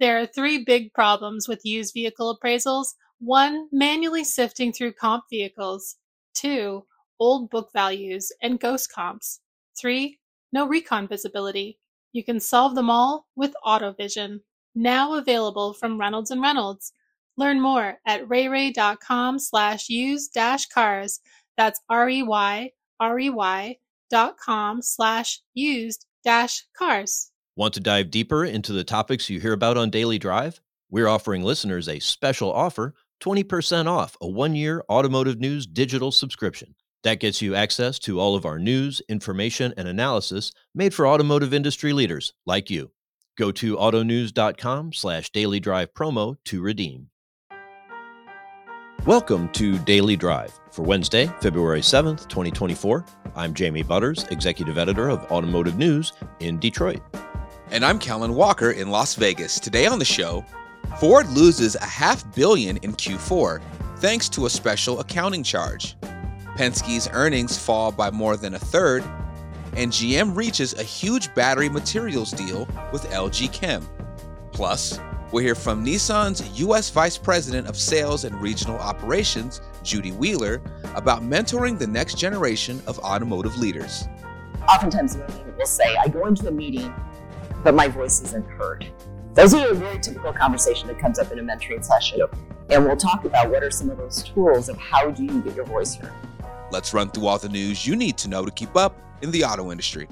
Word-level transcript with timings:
There 0.00 0.20
are 0.20 0.26
three 0.26 0.64
big 0.64 0.92
problems 0.92 1.48
with 1.48 1.64
used 1.64 1.94
vehicle 1.94 2.36
appraisals. 2.36 2.94
One, 3.20 3.68
manually 3.70 4.24
sifting 4.24 4.72
through 4.72 4.94
comp 4.94 5.24
vehicles. 5.30 5.96
Two, 6.34 6.84
old 7.20 7.50
book 7.50 7.70
values 7.72 8.32
and 8.42 8.58
ghost 8.58 8.92
comps. 8.92 9.40
Three, 9.78 10.18
no 10.52 10.66
recon 10.66 11.06
visibility. 11.06 11.78
You 12.12 12.24
can 12.24 12.40
solve 12.40 12.74
them 12.74 12.90
all 12.90 13.26
with 13.36 13.54
AutoVision. 13.64 14.40
Now 14.74 15.14
available 15.14 15.74
from 15.74 16.00
Reynolds 16.00 16.32
Reynolds. 16.42 16.92
Learn 17.36 17.60
more 17.60 17.98
at 18.06 18.28
rayray.com 18.28 19.38
slash 19.38 19.88
use 19.88 20.28
dash 20.28 20.66
cars. 20.66 21.20
That's 21.56 21.80
R-E-Y, 21.88 22.70
R-E-Y 23.00 23.76
dot 24.10 24.36
com 24.38 24.82
slash 24.82 25.40
used 25.54 26.06
dash 26.24 26.64
cars. 26.76 27.30
Want 27.56 27.74
to 27.74 27.80
dive 27.80 28.10
deeper 28.10 28.44
into 28.44 28.72
the 28.72 28.82
topics 28.82 29.30
you 29.30 29.38
hear 29.38 29.52
about 29.52 29.76
on 29.76 29.88
Daily 29.88 30.18
Drive? 30.18 30.60
We're 30.90 31.06
offering 31.06 31.44
listeners 31.44 31.88
a 31.88 32.00
special 32.00 32.52
offer 32.52 32.96
20% 33.22 33.86
off 33.86 34.16
a 34.20 34.26
one 34.26 34.56
year 34.56 34.82
automotive 34.90 35.38
news 35.38 35.64
digital 35.64 36.10
subscription. 36.10 36.74
That 37.04 37.20
gets 37.20 37.40
you 37.40 37.54
access 37.54 38.00
to 38.00 38.18
all 38.18 38.34
of 38.34 38.44
our 38.44 38.58
news, 38.58 39.02
information, 39.08 39.72
and 39.76 39.86
analysis 39.86 40.50
made 40.74 40.92
for 40.92 41.06
automotive 41.06 41.54
industry 41.54 41.92
leaders 41.92 42.32
like 42.44 42.70
you. 42.70 42.90
Go 43.38 43.52
to 43.52 43.76
autonews.com 43.76 44.92
slash 44.92 45.30
daily 45.30 45.60
drive 45.60 45.94
promo 45.94 46.36
to 46.46 46.60
redeem. 46.60 47.10
Welcome 49.06 49.48
to 49.50 49.78
Daily 49.80 50.16
Drive 50.16 50.58
for 50.72 50.82
Wednesday, 50.82 51.30
February 51.40 51.82
7th, 51.82 52.26
2024. 52.28 53.04
I'm 53.36 53.54
Jamie 53.54 53.84
Butters, 53.84 54.24
Executive 54.32 54.76
Editor 54.76 55.08
of 55.08 55.30
Automotive 55.30 55.78
News 55.78 56.14
in 56.40 56.58
Detroit. 56.58 57.00
And 57.74 57.84
I'm 57.84 57.98
Kellen 57.98 58.36
Walker 58.36 58.70
in 58.70 58.92
Las 58.92 59.16
Vegas. 59.16 59.58
Today 59.58 59.86
on 59.86 59.98
the 59.98 60.04
show, 60.04 60.44
Ford 61.00 61.28
loses 61.30 61.74
a 61.74 61.84
half 61.84 62.24
billion 62.32 62.76
in 62.76 62.92
Q4 62.92 63.60
thanks 63.96 64.28
to 64.28 64.46
a 64.46 64.50
special 64.50 65.00
accounting 65.00 65.42
charge. 65.42 65.96
Penske's 66.56 67.08
earnings 67.10 67.58
fall 67.58 67.90
by 67.90 68.12
more 68.12 68.36
than 68.36 68.54
a 68.54 68.60
third, 68.60 69.02
and 69.76 69.90
GM 69.90 70.36
reaches 70.36 70.74
a 70.74 70.84
huge 70.84 71.34
battery 71.34 71.68
materials 71.68 72.30
deal 72.30 72.68
with 72.92 73.10
LG 73.10 73.52
Chem. 73.52 73.84
Plus, 74.52 75.00
We'll 75.32 75.42
hear 75.42 75.56
from 75.56 75.84
Nissan's 75.84 76.48
U.S. 76.60 76.90
Vice 76.90 77.18
President 77.18 77.66
of 77.66 77.76
Sales 77.76 78.22
and 78.22 78.40
Regional 78.40 78.78
Operations, 78.78 79.60
Judy 79.82 80.12
Wheeler, 80.12 80.62
about 80.94 81.22
mentoring 81.22 81.76
the 81.76 81.88
next 81.88 82.18
generation 82.18 82.80
of 82.86 83.00
automotive 83.00 83.58
leaders. 83.58 84.06
Oftentimes, 84.68 85.16
will 85.56 85.66
say, 85.66 85.96
I 85.96 86.08
go 86.08 86.26
into 86.26 86.48
a 86.48 86.50
meeting, 86.50 86.94
but 87.64 87.74
my 87.74 87.88
voice 87.88 88.20
isn't 88.20 88.46
heard. 88.46 88.86
Those 89.32 89.54
are 89.54 89.70
a 89.70 89.74
very 89.74 89.98
typical 89.98 90.32
conversation 90.32 90.86
that 90.88 91.00
comes 91.00 91.18
up 91.18 91.32
in 91.32 91.40
a 91.40 91.42
mentoring 91.42 91.84
session. 91.84 92.20
And 92.70 92.84
we'll 92.84 92.96
talk 92.96 93.24
about 93.24 93.50
what 93.50 93.64
are 93.64 93.70
some 93.70 93.90
of 93.90 93.98
those 93.98 94.22
tools 94.22 94.68
of 94.68 94.76
how 94.76 95.10
do 95.10 95.24
you 95.24 95.40
get 95.42 95.56
your 95.56 95.64
voice 95.64 95.96
heard. 95.96 96.12
Let's 96.70 96.94
run 96.94 97.10
through 97.10 97.26
all 97.26 97.38
the 97.38 97.48
news 97.48 97.86
you 97.86 97.96
need 97.96 98.16
to 98.18 98.28
know 98.28 98.44
to 98.44 98.50
keep 98.52 98.76
up 98.76 98.96
in 99.22 99.30
the 99.30 99.44
auto 99.44 99.72
industry. 99.72 100.06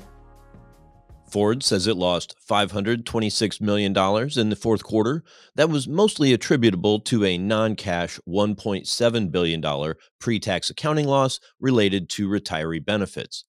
Ford 1.31 1.63
says 1.63 1.87
it 1.87 1.97
lost 1.97 2.35
$526 2.47 3.61
million 3.61 3.93
in 4.37 4.51
the 4.51 4.57
fourth 4.57 4.83
quarter. 4.83 5.23
That 5.55 5.71
was 5.71 5.89
mostly 5.89 6.35
attributable 6.35 7.01
to 7.01 7.25
a 7.25 7.39
non 7.39 7.75
cash 7.75 8.21
$1.7 8.29 9.31
billion 9.31 9.95
pre 10.21 10.39
tax 10.39 10.69
accounting 10.69 11.07
loss 11.07 11.41
related 11.59 12.11
to 12.11 12.29
retiree 12.29 12.85
benefits. 12.85 13.45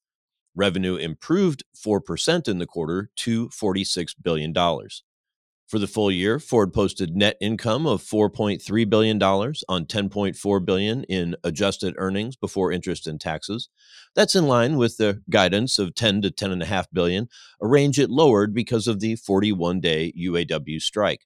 Revenue 0.55 0.95
improved 0.95 1.63
4% 1.75 2.47
in 2.47 2.59
the 2.59 2.65
quarter 2.65 3.09
to 3.17 3.49
$46 3.49 4.15
billion. 4.21 4.53
For 4.53 5.79
the 5.79 5.87
full 5.87 6.11
year, 6.11 6.39
Ford 6.39 6.71
posted 6.71 7.15
net 7.15 7.35
income 7.41 7.87
of 7.87 8.03
$4.3 8.03 8.89
billion 8.89 9.23
on 9.23 9.85
10.4 9.85 10.65
billion 10.65 11.03
in 11.05 11.35
adjusted 11.43 11.95
earnings 11.97 12.35
before 12.35 12.71
interest 12.71 13.07
and 13.07 13.19
taxes. 13.19 13.69
That's 14.13 14.35
in 14.35 14.45
line 14.45 14.77
with 14.77 14.97
the 14.97 15.23
guidance 15.31 15.79
of 15.79 15.95
10 15.95 16.21
to 16.21 16.29
10.5 16.29 16.85
billion, 16.93 17.27
a 17.59 17.67
range 17.67 17.97
it 17.97 18.11
lowered 18.11 18.53
because 18.53 18.87
of 18.87 18.99
the 18.99 19.15
41-day 19.15 20.13
UAW 20.15 20.79
strike. 20.79 21.25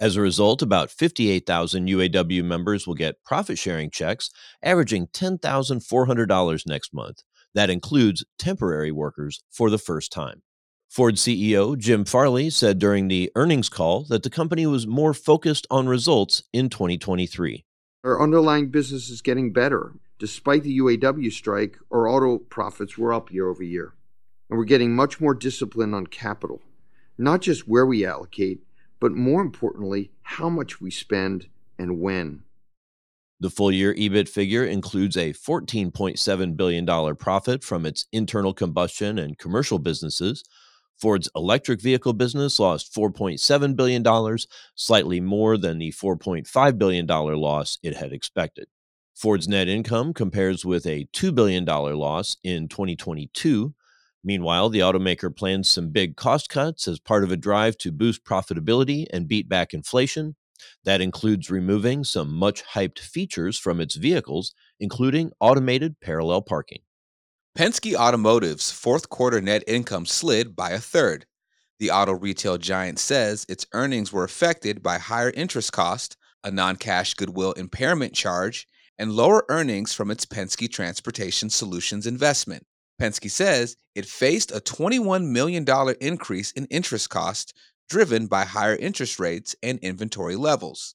As 0.00 0.16
a 0.16 0.20
result, 0.20 0.62
about 0.62 0.90
58,000 0.90 1.86
UAW 1.88 2.42
members 2.44 2.86
will 2.86 2.94
get 2.94 3.22
profit 3.24 3.56
sharing 3.56 3.90
checks, 3.90 4.30
averaging 4.62 5.06
$10,400 5.08 6.66
next 6.66 6.92
month. 6.92 7.22
That 7.56 7.70
includes 7.70 8.22
temporary 8.38 8.92
workers 8.92 9.42
for 9.50 9.70
the 9.70 9.78
first 9.78 10.12
time. 10.12 10.42
Ford 10.90 11.14
CEO 11.14 11.76
Jim 11.78 12.04
Farley 12.04 12.50
said 12.50 12.78
during 12.78 13.08
the 13.08 13.32
earnings 13.34 13.70
call 13.70 14.04
that 14.10 14.22
the 14.22 14.28
company 14.28 14.66
was 14.66 14.86
more 14.86 15.14
focused 15.14 15.66
on 15.70 15.88
results 15.88 16.42
in 16.52 16.68
2023. 16.68 17.64
Our 18.04 18.22
underlying 18.22 18.68
business 18.68 19.08
is 19.08 19.22
getting 19.22 19.54
better. 19.54 19.94
Despite 20.18 20.64
the 20.64 20.78
UAW 20.78 21.32
strike, 21.32 21.78
our 21.90 22.06
auto 22.06 22.36
profits 22.36 22.98
were 22.98 23.14
up 23.14 23.32
year 23.32 23.48
over 23.48 23.62
year. 23.62 23.94
And 24.50 24.58
we're 24.58 24.66
getting 24.66 24.94
much 24.94 25.18
more 25.18 25.34
disciplined 25.34 25.94
on 25.94 26.08
capital, 26.08 26.60
not 27.16 27.40
just 27.40 27.66
where 27.66 27.86
we 27.86 28.04
allocate, 28.04 28.60
but 29.00 29.12
more 29.12 29.40
importantly, 29.40 30.10
how 30.20 30.50
much 30.50 30.82
we 30.82 30.90
spend 30.90 31.48
and 31.78 32.00
when. 32.00 32.42
The 33.40 33.50
full 33.50 33.70
year 33.70 33.94
EBIT 33.94 34.28
figure 34.28 34.64
includes 34.64 35.16
a 35.16 35.32
$14.7 35.32 36.56
billion 36.56 37.16
profit 37.16 37.62
from 37.62 37.84
its 37.84 38.06
internal 38.12 38.54
combustion 38.54 39.18
and 39.18 39.38
commercial 39.38 39.78
businesses, 39.78 40.42
Ford's 40.98 41.28
electric 41.36 41.80
vehicle 41.82 42.14
business 42.14 42.58
lost 42.58 42.94
$4.7 42.94 43.76
billion, 43.76 44.38
slightly 44.74 45.20
more 45.20 45.58
than 45.58 45.78
the 45.78 45.92
$4.5 45.92 46.78
billion 46.78 47.06
loss 47.06 47.78
it 47.82 47.96
had 47.96 48.12
expected. 48.12 48.66
Ford's 49.14 49.48
net 49.48 49.68
income 49.68 50.14
compares 50.14 50.64
with 50.64 50.86
a 50.86 51.06
$2 51.12 51.34
billion 51.34 51.64
loss 51.64 52.36
in 52.42 52.68
2022. 52.68 53.74
Meanwhile, 54.24 54.70
the 54.70 54.80
automaker 54.80 55.34
plans 55.34 55.70
some 55.70 55.90
big 55.90 56.16
cost 56.16 56.48
cuts 56.48 56.88
as 56.88 56.98
part 56.98 57.24
of 57.24 57.30
a 57.30 57.36
drive 57.36 57.76
to 57.78 57.92
boost 57.92 58.24
profitability 58.24 59.06
and 59.12 59.28
beat 59.28 59.48
back 59.48 59.72
inflation. 59.74 60.34
That 60.84 61.00
includes 61.00 61.50
removing 61.50 62.04
some 62.04 62.32
much 62.32 62.64
hyped 62.64 62.98
features 62.98 63.58
from 63.58 63.80
its 63.80 63.94
vehicles, 63.96 64.54
including 64.80 65.32
automated 65.40 66.00
parallel 66.00 66.42
parking. 66.42 66.80
Penske 67.56 67.94
Automotive's 67.94 68.70
fourth 68.70 69.08
quarter 69.08 69.40
net 69.40 69.64
income 69.66 70.04
slid 70.04 70.54
by 70.54 70.70
a 70.70 70.78
third. 70.78 71.24
The 71.78 71.90
auto 71.90 72.12
retail 72.12 72.58
giant 72.58 72.98
says 72.98 73.46
its 73.48 73.66
earnings 73.72 74.12
were 74.12 74.24
affected 74.24 74.82
by 74.82 74.98
higher 74.98 75.30
interest 75.30 75.72
cost, 75.72 76.16
a 76.44 76.50
non 76.50 76.76
cash 76.76 77.14
goodwill 77.14 77.52
impairment 77.52 78.14
charge, 78.14 78.66
and 78.98 79.12
lower 79.12 79.44
earnings 79.48 79.92
from 79.92 80.10
its 80.10 80.26
Penske 80.26 80.70
Transportation 80.70 81.50
Solutions 81.50 82.06
investment. 82.06 82.66
Penske 83.00 83.30
says 83.30 83.76
it 83.94 84.06
faced 84.06 84.50
a 84.52 84.60
$21 84.60 85.28
million 85.28 85.66
increase 86.00 86.52
in 86.52 86.66
interest 86.66 87.10
cost 87.10 87.54
driven 87.88 88.26
by 88.26 88.44
higher 88.44 88.76
interest 88.76 89.18
rates 89.18 89.54
and 89.62 89.78
inventory 89.80 90.36
levels. 90.36 90.94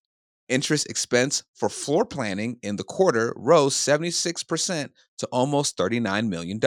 Interest 0.50 0.86
expense 0.90 1.44
for 1.54 1.70
floor 1.70 2.04
planning 2.04 2.58
in 2.62 2.76
the 2.76 2.84
quarter 2.84 3.34
rose 3.38 3.76
76% 3.76 4.90
to 5.18 5.28
almost 5.28 5.78
$39 5.78 6.28
million. 6.28 6.60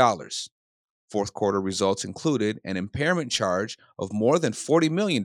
Fourth 1.11 1.35
quarter 1.35 1.61
results 1.61 2.05
included 2.05 2.61
an 2.65 2.77
impairment 2.77 3.31
charge 3.31 3.77
of 3.99 4.13
more 4.13 4.39
than 4.39 4.53
$40 4.53 4.91
million 4.91 5.25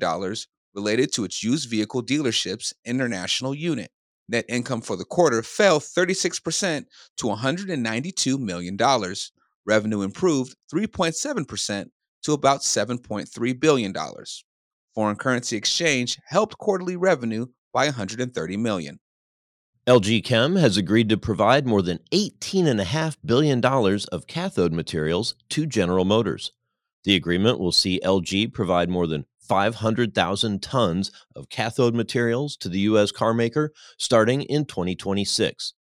related 0.76 1.14
to 1.14 1.24
its 1.24 1.44
used 1.44 1.70
vehicle 1.70 2.04
dealerships 2.04 2.74
international 2.86 3.56
unit. 3.56 3.92
Net 4.28 4.46
income 4.48 4.82
for 4.82 4.96
the 4.96 5.06
quarter 5.06 5.42
fell 5.42 5.80
36% 5.80 6.86
to 7.18 7.26
$192 7.26 8.40
million. 8.40 8.78
Revenue 9.66 10.02
improved 10.02 10.56
3.7% 10.72 11.90
to 12.24 12.34
about 12.34 12.59
$7.3 12.62 13.59
billion. 13.59 13.94
Foreign 14.96 15.16
currency 15.16 15.56
exchange 15.56 16.18
helped 16.26 16.58
quarterly 16.58 16.96
revenue 16.96 17.48
by 17.74 17.86
130 17.86 18.58
million. 18.58 19.00
LG 19.88 20.24
Chem 20.24 20.56
has 20.56 20.78
agreed 20.78 21.09
to 21.09 21.18
provide 21.18 21.66
more 21.66 21.82
than 21.82 22.00
$18.5 22.12 23.18
billion 23.26 23.64
of 23.64 24.28
cathode 24.28 24.74
materials 24.74 25.36
to 25.50 25.66
General 25.66 26.06
Motors. 26.06 26.52
The 27.06 27.16
agreement 27.16 27.59
will 27.59 27.72
see 27.72 28.00
LG 28.03 28.53
provide 28.53 28.90
more 28.90 29.08
than 29.08 29.26
500,000 29.40 30.62
tons 30.62 31.12
of 31.35 31.50
cathode 31.50 31.96
materials 31.96 32.56
to 32.58 32.70
the 32.70 32.82
U.S. 32.82 33.12
carmaker 33.12 33.70
starting 33.97 34.44
in 34.44 34.66
2026. 34.66 35.74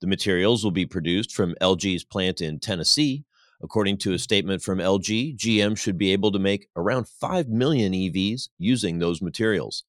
The 0.00 0.06
materials 0.06 0.64
will 0.64 0.70
be 0.70 0.86
produced 0.86 1.32
from 1.32 1.54
LG's 1.60 2.04
plant 2.04 2.40
in 2.40 2.60
Tennessee. 2.60 3.24
According 3.62 3.98
to 3.98 4.14
a 4.14 4.18
statement 4.18 4.62
from 4.62 4.78
LG, 4.78 5.36
GM 5.36 5.76
should 5.76 5.98
be 5.98 6.12
able 6.12 6.32
to 6.32 6.38
make 6.38 6.68
around 6.76 7.08
5 7.08 7.48
million 7.48 7.92
EVs 7.92 8.48
using 8.58 8.98
those 8.98 9.20
materials. 9.20 9.84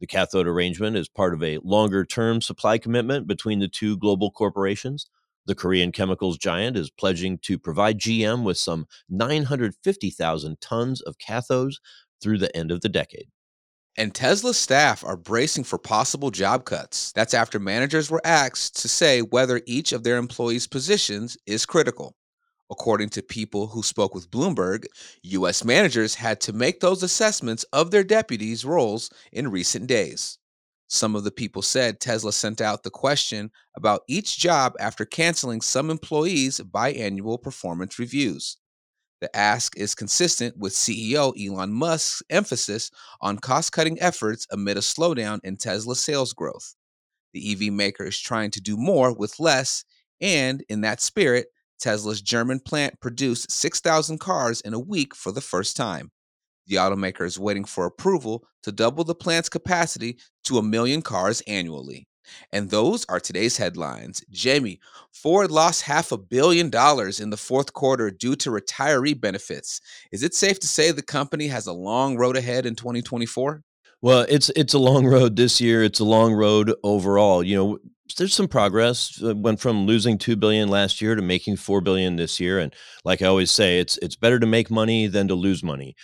The 0.00 0.06
cathode 0.06 0.46
arrangement 0.46 0.96
is 0.96 1.08
part 1.08 1.34
of 1.34 1.42
a 1.42 1.58
longer 1.58 2.06
term 2.06 2.40
supply 2.40 2.78
commitment 2.78 3.26
between 3.26 3.58
the 3.58 3.68
two 3.68 3.98
global 3.98 4.30
corporations. 4.30 5.06
The 5.46 5.54
Korean 5.54 5.92
chemicals 5.92 6.38
giant 6.38 6.76
is 6.76 6.90
pledging 6.90 7.38
to 7.38 7.58
provide 7.58 7.98
GM 7.98 8.42
with 8.42 8.56
some 8.56 8.86
950,000 9.10 10.60
tons 10.60 11.02
of 11.02 11.18
cathodes 11.18 11.74
through 12.22 12.38
the 12.38 12.54
end 12.56 12.70
of 12.70 12.80
the 12.80 12.88
decade. 12.88 13.28
And 13.98 14.14
Tesla 14.14 14.54
staff 14.54 15.04
are 15.04 15.16
bracing 15.16 15.64
for 15.64 15.78
possible 15.78 16.30
job 16.30 16.64
cuts. 16.64 17.12
That's 17.12 17.34
after 17.34 17.58
managers 17.58 18.10
were 18.10 18.22
asked 18.24 18.80
to 18.80 18.88
say 18.88 19.20
whether 19.20 19.60
each 19.66 19.92
of 19.92 20.04
their 20.04 20.16
employees' 20.16 20.66
positions 20.66 21.36
is 21.46 21.66
critical. 21.66 22.14
According 22.70 23.08
to 23.10 23.22
people 23.22 23.66
who 23.66 23.82
spoke 23.82 24.14
with 24.14 24.30
Bloomberg, 24.30 24.84
U.S. 25.22 25.64
managers 25.64 26.14
had 26.14 26.40
to 26.42 26.52
make 26.52 26.80
those 26.80 27.02
assessments 27.02 27.64
of 27.72 27.90
their 27.90 28.04
deputies' 28.04 28.64
roles 28.64 29.10
in 29.32 29.50
recent 29.50 29.88
days. 29.88 30.38
Some 30.86 31.14
of 31.16 31.24
the 31.24 31.30
people 31.30 31.62
said 31.62 32.00
Tesla 32.00 32.32
sent 32.32 32.60
out 32.60 32.82
the 32.82 32.90
question 32.90 33.50
about 33.76 34.02
each 34.08 34.38
job 34.38 34.74
after 34.80 35.04
canceling 35.04 35.60
some 35.60 35.90
employees' 35.90 36.60
biannual 36.60 37.40
performance 37.42 37.98
reviews. 37.98 38.56
The 39.20 39.34
ask 39.36 39.76
is 39.76 39.94
consistent 39.94 40.56
with 40.56 40.72
CEO 40.72 41.32
Elon 41.38 41.72
Musk's 41.72 42.22
emphasis 42.30 42.90
on 43.20 43.38
cost 43.38 43.72
cutting 43.72 44.00
efforts 44.00 44.46
amid 44.50 44.76
a 44.76 44.80
slowdown 44.80 45.40
in 45.44 45.56
Tesla 45.56 45.94
sales 45.94 46.32
growth. 46.32 46.74
The 47.34 47.52
EV 47.52 47.72
maker 47.72 48.04
is 48.04 48.18
trying 48.18 48.50
to 48.52 48.60
do 48.60 48.76
more 48.76 49.12
with 49.12 49.38
less, 49.38 49.84
and 50.20 50.64
in 50.68 50.80
that 50.80 51.00
spirit, 51.00 51.48
Tesla's 51.80 52.22
German 52.22 52.60
plant 52.60 53.00
produced 53.00 53.50
6,000 53.50 54.18
cars 54.18 54.60
in 54.60 54.74
a 54.74 54.78
week 54.78 55.14
for 55.14 55.32
the 55.32 55.40
first 55.40 55.76
time. 55.76 56.10
The 56.66 56.76
automaker 56.76 57.26
is 57.26 57.38
waiting 57.38 57.64
for 57.64 57.86
approval 57.86 58.46
to 58.62 58.70
double 58.70 59.02
the 59.02 59.14
plant's 59.14 59.48
capacity 59.48 60.18
to 60.44 60.58
a 60.58 60.62
million 60.62 61.02
cars 61.02 61.42
annually. 61.46 62.06
And 62.52 62.70
those 62.70 63.04
are 63.08 63.18
today's 63.18 63.56
headlines. 63.56 64.22
Jamie, 64.30 64.78
Ford 65.12 65.50
lost 65.50 65.82
half 65.82 66.12
a 66.12 66.18
billion 66.18 66.70
dollars 66.70 67.20
in 67.20 67.30
the 67.30 67.36
fourth 67.36 67.72
quarter 67.72 68.10
due 68.10 68.36
to 68.36 68.50
retiree 68.50 69.20
benefits. 69.20 69.80
Is 70.12 70.22
it 70.22 70.34
safe 70.34 70.60
to 70.60 70.66
say 70.66 70.92
the 70.92 71.02
company 71.02 71.48
has 71.48 71.66
a 71.66 71.72
long 71.72 72.16
road 72.16 72.36
ahead 72.36 72.66
in 72.66 72.76
2024? 72.76 73.62
Well, 74.02 74.24
it's 74.28 74.48
it's 74.50 74.72
a 74.72 74.78
long 74.78 75.06
road 75.06 75.36
this 75.36 75.60
year. 75.60 75.82
It's 75.82 76.00
a 76.00 76.04
long 76.04 76.32
road 76.32 76.72
overall. 76.82 77.42
You 77.42 77.56
know, 77.56 77.78
there's 78.14 78.34
some 78.34 78.48
progress. 78.48 79.20
It 79.22 79.36
went 79.36 79.60
from 79.60 79.86
losing 79.86 80.18
two 80.18 80.36
billion 80.36 80.68
last 80.68 81.00
year 81.00 81.14
to 81.14 81.22
making 81.22 81.56
four 81.56 81.80
billion 81.80 82.16
this 82.16 82.40
year. 82.40 82.58
And 82.58 82.74
like 83.04 83.22
I 83.22 83.26
always 83.26 83.50
say, 83.50 83.78
it's 83.78 83.98
it's 83.98 84.16
better 84.16 84.38
to 84.38 84.46
make 84.46 84.70
money 84.70 85.06
than 85.06 85.28
to 85.28 85.34
lose 85.34 85.62
money. 85.62 85.94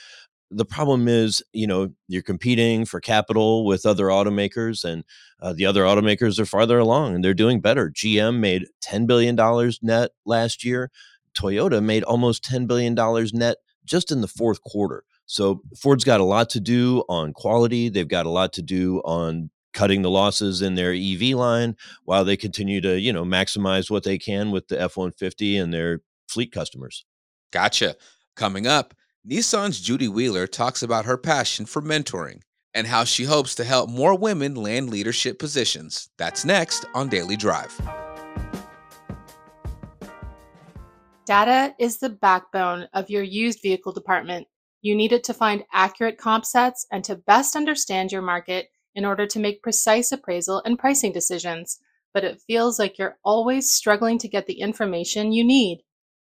The 0.50 0.64
problem 0.64 1.08
is, 1.08 1.42
you 1.52 1.66
know, 1.66 1.90
you're 2.06 2.22
competing 2.22 2.84
for 2.84 3.00
capital 3.00 3.64
with 3.64 3.84
other 3.84 4.06
automakers, 4.06 4.84
and 4.84 5.04
uh, 5.40 5.52
the 5.52 5.66
other 5.66 5.82
automakers 5.82 6.38
are 6.38 6.46
farther 6.46 6.78
along 6.78 7.14
and 7.14 7.24
they're 7.24 7.34
doing 7.34 7.60
better. 7.60 7.90
GM 7.90 8.38
made 8.38 8.66
ten 8.80 9.06
billion 9.06 9.36
dollars 9.36 9.78
net 9.82 10.10
last 10.24 10.64
year. 10.64 10.90
Toyota 11.36 11.82
made 11.82 12.04
almost 12.04 12.44
ten 12.44 12.66
billion 12.66 12.94
dollars 12.94 13.34
net 13.34 13.58
just 13.84 14.10
in 14.10 14.20
the 14.20 14.28
fourth 14.28 14.62
quarter. 14.62 15.04
So 15.26 15.62
Ford's 15.80 16.04
got 16.04 16.20
a 16.20 16.24
lot 16.24 16.50
to 16.50 16.60
do 16.60 17.02
on 17.08 17.32
quality. 17.32 17.88
They've 17.88 18.06
got 18.06 18.26
a 18.26 18.30
lot 18.30 18.52
to 18.54 18.62
do 18.62 19.00
on 19.04 19.50
cutting 19.76 20.00
the 20.00 20.10
losses 20.10 20.62
in 20.62 20.74
their 20.74 20.94
EV 20.94 21.36
line 21.36 21.76
while 22.04 22.24
they 22.24 22.36
continue 22.36 22.80
to, 22.80 22.98
you 22.98 23.12
know, 23.12 23.24
maximize 23.24 23.90
what 23.90 24.04
they 24.04 24.16
can 24.16 24.50
with 24.50 24.68
the 24.68 24.80
F-150 24.80 25.62
and 25.62 25.72
their 25.72 26.00
fleet 26.28 26.50
customers. 26.50 27.04
Gotcha. 27.52 27.94
Coming 28.36 28.66
up, 28.66 28.94
Nissan's 29.28 29.78
Judy 29.78 30.08
Wheeler 30.08 30.46
talks 30.46 30.82
about 30.82 31.04
her 31.04 31.18
passion 31.18 31.66
for 31.66 31.82
mentoring 31.82 32.40
and 32.72 32.86
how 32.86 33.04
she 33.04 33.24
hopes 33.24 33.54
to 33.56 33.64
help 33.64 33.90
more 33.90 34.16
women 34.16 34.54
land 34.54 34.88
leadership 34.88 35.38
positions. 35.38 36.08
That's 36.16 36.46
next 36.46 36.86
on 36.94 37.10
Daily 37.10 37.36
Drive. 37.36 37.78
Data 41.26 41.74
is 41.78 41.98
the 41.98 42.08
backbone 42.08 42.88
of 42.94 43.10
your 43.10 43.22
used 43.22 43.60
vehicle 43.60 43.92
department. 43.92 44.46
You 44.80 44.94
need 44.94 45.12
it 45.12 45.24
to 45.24 45.34
find 45.34 45.64
accurate 45.74 46.16
comp 46.16 46.46
sets 46.46 46.86
and 46.90 47.04
to 47.04 47.16
best 47.16 47.56
understand 47.56 48.10
your 48.10 48.22
market 48.22 48.68
in 48.96 49.04
order 49.04 49.26
to 49.26 49.38
make 49.38 49.62
precise 49.62 50.10
appraisal 50.10 50.62
and 50.64 50.78
pricing 50.78 51.12
decisions, 51.12 51.78
but 52.12 52.24
it 52.24 52.40
feels 52.40 52.78
like 52.78 52.98
you're 52.98 53.18
always 53.22 53.70
struggling 53.70 54.18
to 54.18 54.26
get 54.26 54.46
the 54.46 54.60
information 54.60 55.32
you 55.32 55.44
need. 55.44 55.82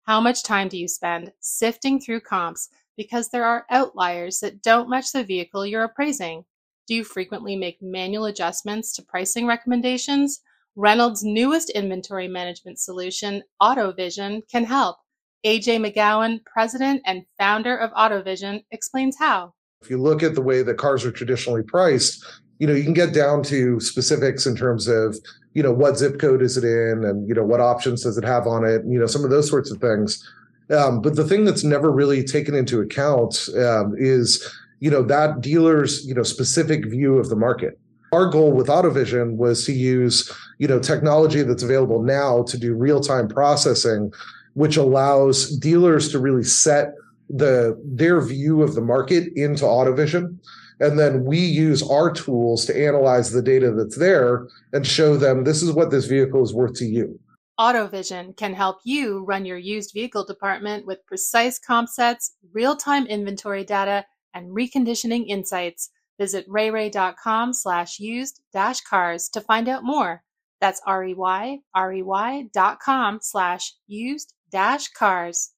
How 0.03 0.21
much 0.21 0.43
time 0.43 0.69
do 0.69 0.77
you 0.77 0.89
spend 0.89 1.33
sifting 1.41 2.01
through 2.01 2.21
comps 2.21 2.69
because 2.97 3.29
there 3.29 3.45
are 3.45 3.67
outliers 3.71 4.41
that 4.41 4.63
don't 4.63 4.91
match 4.91 5.13
the 5.13 5.25
vehicle 5.25 5.65
you're 5.65 5.85
appraising? 5.85 6.45
Do 6.89 6.95
you 6.95 7.05
frequently 7.05 7.57
make 7.57 7.79
manual 7.81 8.27
adjustments 8.27 8.93
to 8.95 9.03
pricing 9.03 9.47
recommendations? 9.47 10.41
Reynolds' 10.75 11.25
newest 11.25 11.71
inventory 11.71 12.29
management 12.29 12.79
solution, 12.79 13.43
AutoVision, 13.63 14.43
can 14.51 14.65
help. 14.65 14.97
AJ 15.45 15.79
McGowan, 15.85 16.45
president 16.45 17.03
and 17.07 17.25
founder 17.39 17.77
of 17.77 17.93
AutoVision, 17.93 18.65
explains 18.73 19.17
how. 19.19 19.55
If 19.83 19.91
you 19.91 20.03
look 20.03 20.23
at 20.23 20.35
the 20.35 20.43
way 20.43 20.63
that 20.63 20.79
cars 20.79 21.05
are 21.05 21.13
traditionally 21.13 21.63
priced, 21.63 22.25
you 22.59 22.67
know, 22.67 22.73
you 22.73 22.85
can 22.85 22.95
get 22.95 23.13
down 23.13 23.43
to 23.45 23.81
specifics 23.81 24.47
in 24.47 24.57
terms 24.57 24.89
of, 24.89 25.17
you 25.55 25.63
know, 25.63 25.73
what 25.73 25.99
zip 25.99 26.19
code 26.19 26.43
is 26.43 26.57
it 26.57 26.65
in 26.65 27.05
and, 27.05 27.29
you 27.29 27.35
know, 27.35 27.45
what 27.45 27.61
options 27.61 28.03
does 28.03 28.17
it 28.17 28.25
have 28.25 28.47
on 28.47 28.65
it, 28.65 28.83
you 28.87 28.99
know, 28.99 29.07
some 29.07 29.25
of 29.25 29.31
those 29.31 29.49
sorts 29.49 29.71
of 29.71 29.79
things. 29.81 30.27
Um, 30.71 31.01
but 31.01 31.17
the 31.17 31.25
thing 31.25 31.45
that's 31.45 31.65
never 31.65 31.91
really 31.91 32.25
taken 32.25 32.55
into 32.55 32.81
account 32.81 33.49
um, 33.57 33.95
is, 33.97 34.43
you 34.81 34.91
know, 34.91 35.03
that 35.03 35.41
dealer's, 35.41 36.05
you 36.07 36.15
know, 36.15 36.23
specific 36.23 36.87
view 36.87 37.19
of 37.19 37.29
the 37.29 37.37
market. 37.37 37.79
Our 38.13 38.27
goal 38.27 38.53
with 38.53 38.69
AutoVision 38.69 39.37
was 39.37 39.65
to 39.67 39.73
use, 39.73 40.31
you 40.59 40.69
know, 40.69 40.79
technology 40.79 41.43
that's 41.43 41.63
available 41.63 42.03
now 42.03 42.45
to 42.45 42.59
do 42.59 42.75
real-time 42.75 43.29
processing, 43.29 44.13
which 44.55 44.77
allows 44.77 45.57
dealers 45.59 46.11
to 46.13 46.19
really 46.19 46.45
set 46.45 46.95
the 47.29 47.79
their 47.85 48.21
view 48.21 48.63
of 48.63 48.75
the 48.75 48.81
market 48.81 49.33
into 49.35 49.65
AutoVision 49.65 50.39
and 50.81 50.99
then 50.99 51.25
we 51.25 51.39
use 51.39 51.83
our 51.83 52.11
tools 52.11 52.65
to 52.67 52.77
analyze 52.77 53.31
the 53.31 53.43
data 53.43 53.73
that's 53.73 53.99
there 53.99 54.47
and 54.73 54.87
show 54.87 55.17
them 55.17 55.45
this 55.45 55.63
is 55.63 55.73
what 55.73 55.91
this 55.91 56.07
vehicle 56.07 56.43
is 56.43 56.55
worth 56.55 56.75
to 56.75 56.85
you. 56.85 57.19
AutoVision 57.59 58.37
can 58.37 58.53
help 58.53 58.81
you 58.85 59.25
run 59.25 59.47
your 59.47 59.57
used 59.57 59.93
vehicle 59.95 60.25
department 60.25 60.87
with 60.87 61.07
precise 61.07 61.59
comp 61.59 61.89
sets, 61.89 62.37
real 62.53 62.77
time 62.77 63.07
inventory 63.07 63.65
data, 63.65 64.05
and 64.35 64.55
reconditioning 64.55 65.27
insights. 65.27 65.91
Visit 66.19 66.47
rayray.com 66.49 67.55
slash 67.55 67.99
used 67.99 68.41
dash 68.53 68.81
cars 68.83 69.29
to 69.31 69.41
find 69.41 69.69
out 69.69 69.85
more. 69.85 70.23
That's 70.61 70.81
R 70.87 71.05
E 71.05 71.15
Y, 71.15 71.59
R 71.75 71.93
E 71.95 72.03
Y 72.03 72.45
dot 72.53 72.81
com 72.81 73.19
slash 73.23 73.73
used 73.87 74.35
dash 74.51 74.89
cars. 74.89 75.53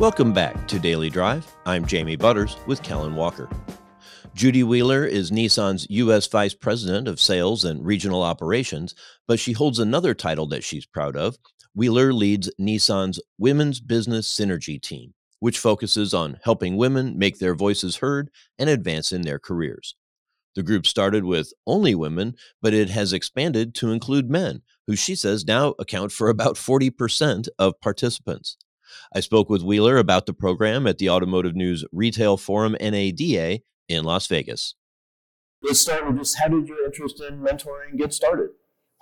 Welcome 0.00 0.32
back 0.32 0.66
to 0.68 0.78
Daily 0.78 1.10
Drive. 1.10 1.46
I'm 1.66 1.84
Jamie 1.84 2.16
Butters 2.16 2.56
with 2.66 2.82
Kellen 2.82 3.14
Walker. 3.14 3.50
Judy 4.32 4.62
Wheeler 4.62 5.04
is 5.04 5.30
Nissan's 5.30 5.86
U.S. 5.90 6.26
Vice 6.26 6.54
President 6.54 7.06
of 7.06 7.20
Sales 7.20 7.66
and 7.66 7.84
Regional 7.84 8.22
Operations, 8.22 8.94
but 9.28 9.38
she 9.38 9.52
holds 9.52 9.78
another 9.78 10.14
title 10.14 10.46
that 10.46 10.64
she's 10.64 10.86
proud 10.86 11.16
of. 11.16 11.36
Wheeler 11.74 12.14
leads 12.14 12.50
Nissan's 12.58 13.20
Women's 13.36 13.78
Business 13.78 14.26
Synergy 14.26 14.80
Team, 14.80 15.12
which 15.38 15.58
focuses 15.58 16.14
on 16.14 16.40
helping 16.44 16.78
women 16.78 17.18
make 17.18 17.38
their 17.38 17.54
voices 17.54 17.96
heard 17.96 18.30
and 18.58 18.70
advance 18.70 19.12
in 19.12 19.20
their 19.20 19.38
careers. 19.38 19.96
The 20.54 20.62
group 20.62 20.86
started 20.86 21.26
with 21.26 21.52
only 21.66 21.94
women, 21.94 22.36
but 22.62 22.72
it 22.72 22.88
has 22.88 23.12
expanded 23.12 23.74
to 23.74 23.92
include 23.92 24.30
men, 24.30 24.62
who 24.86 24.96
she 24.96 25.14
says 25.14 25.44
now 25.44 25.74
account 25.78 26.10
for 26.10 26.30
about 26.30 26.54
40% 26.54 27.48
of 27.58 27.78
participants. 27.82 28.56
I 29.14 29.20
spoke 29.20 29.48
with 29.48 29.62
Wheeler 29.62 29.96
about 29.98 30.26
the 30.26 30.32
program 30.32 30.86
at 30.86 30.98
the 30.98 31.10
Automotive 31.10 31.54
News 31.54 31.84
Retail 31.92 32.36
Forum 32.36 32.76
NADA 32.80 33.60
in 33.88 34.04
Las 34.04 34.26
Vegas. 34.26 34.74
Let's 35.62 35.80
start 35.80 36.06
with 36.06 36.18
just 36.18 36.38
how 36.38 36.48
did 36.48 36.68
your 36.68 36.84
interest 36.84 37.22
in 37.22 37.40
mentoring 37.40 37.98
get 37.98 38.14
started? 38.14 38.50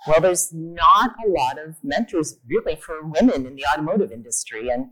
Well, 0.07 0.21
there's 0.21 0.53
not 0.53 1.15
a 1.25 1.29
lot 1.29 1.57
of 1.59 1.75
mentors 1.83 2.37
really 2.47 2.75
for 2.75 3.05
women 3.05 3.45
in 3.45 3.55
the 3.55 3.65
automotive 3.73 4.11
industry, 4.11 4.69
and 4.69 4.91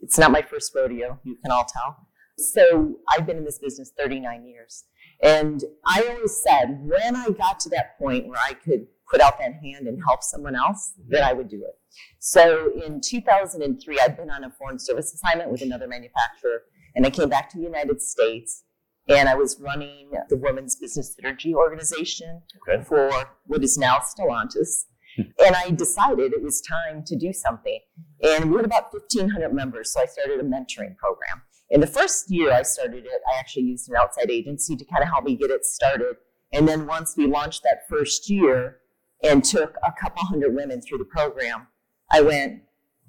it's 0.00 0.18
not 0.18 0.30
my 0.30 0.42
first 0.42 0.74
rodeo, 0.74 1.18
you 1.24 1.36
can 1.42 1.50
all 1.50 1.64
tell. 1.64 2.06
So 2.38 2.96
I've 3.10 3.26
been 3.26 3.38
in 3.38 3.44
this 3.44 3.58
business 3.58 3.92
39 3.96 4.46
years. 4.46 4.84
And 5.22 5.62
I 5.86 6.04
always 6.08 6.36
said 6.36 6.80
when 6.82 7.14
I 7.14 7.28
got 7.30 7.60
to 7.60 7.68
that 7.70 7.98
point 7.98 8.26
where 8.26 8.40
I 8.48 8.54
could 8.54 8.86
put 9.12 9.20
out 9.20 9.38
that 9.38 9.52
hand 9.62 9.86
and 9.86 10.02
help 10.02 10.22
someone 10.22 10.56
else, 10.56 10.94
mm-hmm. 10.98 11.12
that 11.12 11.22
I 11.22 11.34
would 11.34 11.48
do 11.48 11.58
it. 11.58 11.78
So 12.18 12.72
in 12.84 13.00
2003, 13.00 14.00
I'd 14.00 14.16
been 14.16 14.30
on 14.30 14.44
a 14.44 14.50
foreign 14.50 14.78
service 14.78 15.12
assignment 15.12 15.50
with 15.50 15.60
another 15.60 15.86
manufacturer, 15.86 16.62
and 16.96 17.04
I 17.04 17.10
came 17.10 17.28
back 17.28 17.50
to 17.50 17.58
the 17.58 17.64
United 17.64 18.00
States, 18.00 18.64
and 19.08 19.28
I 19.28 19.34
was 19.34 19.60
running 19.60 20.10
the 20.30 20.36
Women's 20.36 20.76
Business 20.76 21.14
Synergy 21.14 21.52
Organization 21.52 22.42
okay. 22.68 22.82
for 22.82 23.10
what 23.46 23.62
is 23.62 23.76
now 23.76 23.98
Stellantis. 23.98 24.86
Hmm. 25.14 25.24
and 25.44 25.54
I 25.54 25.68
decided 25.68 26.32
it 26.32 26.42
was 26.42 26.62
time 26.62 27.04
to 27.04 27.14
do 27.14 27.34
something. 27.34 27.80
And 28.22 28.50
we 28.50 28.56
had 28.56 28.64
about 28.64 28.94
1,500 28.94 29.52
members, 29.52 29.92
so 29.92 30.00
I 30.00 30.06
started 30.06 30.40
a 30.40 30.42
mentoring 30.42 30.96
program. 30.96 31.42
In 31.68 31.82
the 31.82 31.86
first 31.86 32.30
year 32.30 32.50
I 32.50 32.62
started 32.62 33.04
it, 33.04 33.20
I 33.30 33.38
actually 33.38 33.64
used 33.64 33.90
an 33.90 33.96
outside 33.96 34.30
agency 34.30 34.74
to 34.74 34.84
kind 34.86 35.02
of 35.02 35.10
help 35.10 35.24
me 35.24 35.36
get 35.36 35.50
it 35.50 35.66
started. 35.66 36.16
And 36.54 36.66
then 36.66 36.86
once 36.86 37.14
we 37.14 37.26
launched 37.26 37.62
that 37.64 37.88
first 37.90 38.30
year 38.30 38.78
and 39.22 39.44
took 39.44 39.76
a 39.84 39.92
couple 39.92 40.24
hundred 40.24 40.54
women 40.54 40.80
through 40.80 40.98
the 40.98 41.04
program, 41.04 41.68
I 42.10 42.20
went, 42.20 42.62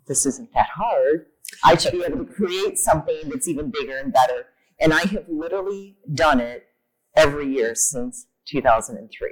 this 0.08 0.26
isn't 0.26 0.54
that 0.54 0.68
hard. 0.76 1.28
I 1.64 1.76
should 1.76 1.94
be 1.94 2.04
able 2.04 2.26
to 2.26 2.34
create 2.34 2.78
something 2.78 3.30
that's 3.30 3.48
even 3.48 3.72
bigger 3.72 3.98
and 3.98 4.14
better. 4.14 4.48
And 4.80 4.94
I 4.94 5.02
have 5.08 5.26
literally 5.28 5.98
done 6.14 6.40
it 6.40 6.68
every 7.16 7.48
year 7.48 7.76
since 7.76 8.28
2003. 8.48 9.30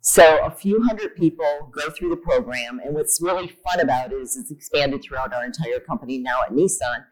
So 0.00 0.44
a 0.44 0.50
few 0.50 0.82
hundred 0.82 1.16
people 1.16 1.72
go 1.72 1.88
through 1.90 2.10
the 2.10 2.16
program, 2.16 2.78
and 2.84 2.94
what's 2.94 3.22
really 3.22 3.56
fun 3.64 3.80
about 3.80 4.12
it 4.12 4.16
is 4.16 4.36
it's 4.36 4.50
expanded 4.50 5.02
throughout 5.02 5.32
our 5.32 5.44
entire 5.44 5.80
company 5.80 6.18
now 6.18 6.42
at 6.44 6.52
Nissan. 6.52 7.06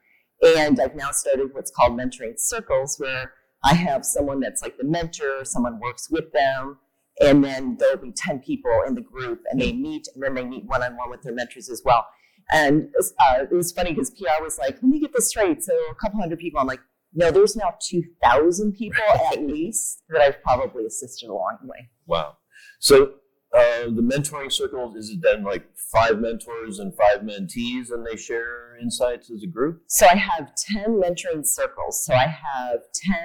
And 0.58 0.78
I've 0.78 0.94
now 0.94 1.10
started 1.10 1.54
what's 1.54 1.70
called 1.70 1.98
mentoring 1.98 2.38
circles, 2.38 2.96
where 2.98 3.32
I 3.64 3.74
have 3.74 4.04
someone 4.04 4.40
that's 4.40 4.60
like 4.60 4.76
the 4.76 4.84
mentor, 4.84 5.44
someone 5.44 5.80
works 5.80 6.10
with 6.10 6.32
them, 6.32 6.78
and 7.22 7.44
then 7.44 7.76
there'll 7.78 7.96
be 7.96 8.12
10 8.12 8.40
people 8.40 8.82
in 8.86 8.94
the 8.94 9.00
group, 9.00 9.42
and 9.50 9.60
they 9.60 9.72
meet, 9.72 10.08
and 10.14 10.22
then 10.22 10.34
they 10.34 10.44
meet 10.44 10.64
one 10.64 10.82
on 10.82 10.96
one 10.96 11.10
with 11.10 11.22
their 11.22 11.34
mentors 11.34 11.70
as 11.70 11.82
well. 11.84 12.06
And 12.50 12.88
uh, 12.98 13.44
it 13.50 13.54
was 13.54 13.72
funny 13.72 13.92
because 13.92 14.10
PR 14.10 14.42
was 14.42 14.58
like, 14.58 14.74
let 14.74 14.84
me 14.84 15.00
get 15.00 15.12
this 15.14 15.28
straight. 15.28 15.62
So 15.62 15.72
a 15.90 15.94
couple 15.94 16.20
hundred 16.20 16.38
people, 16.38 16.60
I'm 16.60 16.66
like, 16.66 16.80
no, 17.14 17.30
there's 17.30 17.56
now 17.56 17.74
2,000 17.80 18.72
people 18.72 19.02
at 19.32 19.42
least 19.42 20.02
that 20.08 20.20
I've 20.20 20.42
probably 20.42 20.86
assisted 20.86 21.28
along 21.28 21.58
the 21.62 21.68
way. 21.68 21.90
Wow. 22.06 22.38
So 22.80 23.14
uh, 23.54 23.84
the 23.84 24.02
mentoring 24.02 24.50
circles 24.50 24.96
is 24.96 25.10
it 25.10 25.20
then 25.22 25.44
like 25.44 25.66
five 25.76 26.18
mentors 26.18 26.78
and 26.78 26.94
five 26.96 27.20
mentees, 27.20 27.90
and 27.90 28.06
they 28.06 28.16
share 28.16 28.78
insights 28.80 29.30
as 29.30 29.42
a 29.42 29.46
group? 29.46 29.82
So 29.88 30.06
I 30.06 30.16
have 30.16 30.52
10 30.72 31.00
mentoring 31.00 31.46
circles. 31.46 32.04
So 32.04 32.14
I 32.14 32.26
have 32.26 32.80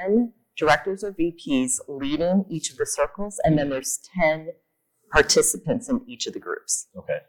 10 0.06 0.34
directors 0.58 1.04
or 1.04 1.14
VPs 1.14 1.80
leading 1.88 2.46
each 2.50 2.72
of 2.72 2.78
the 2.78 2.86
circles, 2.86 3.40
and 3.44 3.58
then 3.58 3.70
there's 3.70 4.00
10 4.20 4.50
participants 5.12 5.90
in 5.90 6.02
each 6.08 6.28
of 6.28 6.34
the 6.34 6.40
groups. 6.40 6.88
Okay. 6.98 7.20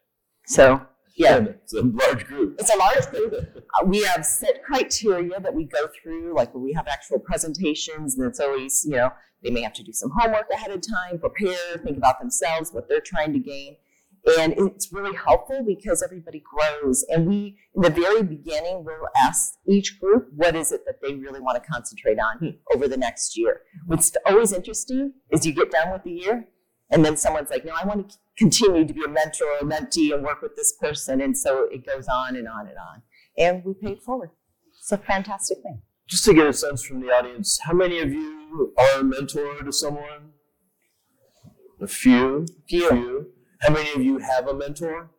So 0.47 0.87
yeah, 1.19 1.39
it's 1.39 1.75
a 1.75 1.83
large 1.83 2.27
group. 2.27 2.57
It's 2.61 2.73
a 2.73 2.79
large 2.79 3.07
group. 3.11 3.35
Uh, 3.35 3.85
we 3.85 4.03
have 4.03 4.25
set 4.25 4.63
criteria 4.63 5.41
that 5.41 5.53
we 5.53 5.65
go 5.65 5.89
through, 6.01 6.35
like 6.35 6.55
when 6.55 6.63
we 6.63 6.73
have 6.73 6.87
actual 6.87 7.19
presentations, 7.19 8.17
and 8.17 8.27
it's 8.27 8.39
always, 8.39 8.85
you 8.85 8.93
know, 8.93 9.11
they 9.43 9.51
may 9.51 9.63
have 9.63 9.73
to 9.75 9.83
do 9.83 9.93
some 9.93 10.11
homework 10.17 10.47
ahead 10.53 10.71
of 10.71 10.81
time, 10.81 11.19
prepare, 11.19 11.79
think 11.85 11.97
about 11.97 12.21
themselves, 12.21 12.73
what 12.73 12.89
they're 12.89 13.01
trying 13.01 13.33
to 13.33 13.41
gain. 13.41 13.77
And 14.39 14.53
it's 14.59 14.93
really 14.93 15.17
helpful 15.17 15.65
because 15.67 16.03
everybody 16.03 16.43
grows. 16.45 17.05
And 17.09 17.27
we, 17.27 17.57
in 17.75 17.83
the 17.83 17.91
very 17.91 18.23
beginning, 18.23 18.85
we'll 18.85 19.09
ask 19.17 19.55
each 19.67 19.99
group 20.01 20.29
what 20.35 20.55
is 20.55 20.73
it 20.73 20.83
that 20.87 20.97
they 21.03 21.15
really 21.15 21.41
want 21.41 21.63
to 21.63 21.71
concentrate 21.71 22.19
on 22.19 22.39
Hmm. 22.39 22.75
over 22.75 22.89
the 22.89 22.97
next 22.97 23.37
year. 23.39 23.63
What's 23.87 24.13
always 24.27 24.53
interesting 24.53 25.13
is 25.31 25.47
you 25.47 25.53
get 25.53 25.71
done 25.71 25.93
with 25.93 26.03
the 26.03 26.13
year, 26.13 26.49
and 26.91 27.05
then 27.05 27.17
someone's 27.17 27.51
like, 27.51 27.65
no, 27.65 27.73
I 27.81 27.87
want 27.87 28.11
to 28.11 28.17
continue 28.37 28.87
to 28.87 28.93
be 28.95 29.05
a 29.05 29.09
mentor 29.09 29.47
or 29.47 29.59
a 29.59 29.65
mentee 29.65 30.13
and 30.15 30.23
work 30.25 30.43
with 30.43 30.57
this 30.57 30.73
person. 30.81 31.21
And 31.21 31.37
so 31.37 31.69
it 31.71 31.87
goes 31.87 32.07
on 32.09 32.37
and 32.37 32.49
on 32.49 32.67
and 32.67 32.77
on. 32.77 33.03
And 33.37 33.65
we 33.65 33.75
pay 33.75 33.93
it 33.93 34.03
forward. 34.03 34.31
It's 34.79 34.93
a 34.93 34.99
fantastic 34.99 35.59
thing. 35.63 35.83
Just 36.09 36.25
to 36.25 36.35
get 36.35 36.47
a 36.47 36.53
sense 36.53 36.83
from 36.85 37.01
the 37.01 37.09
audience, 37.09 37.59
how 37.63 37.75
many 37.75 38.01
of 38.01 38.11
you 38.13 38.75
are 38.79 39.01
a 39.01 39.05
mentor 39.05 39.63
to 39.63 39.73
someone? 39.73 40.33
A 41.81 41.87
few. 41.87 42.45
a 42.45 42.47
Few. 42.67 43.33
How 43.61 43.73
many 43.73 43.93
of 43.93 44.03
you 44.03 44.19
have 44.19 44.47
a 44.49 44.55
mentor? 44.55 45.11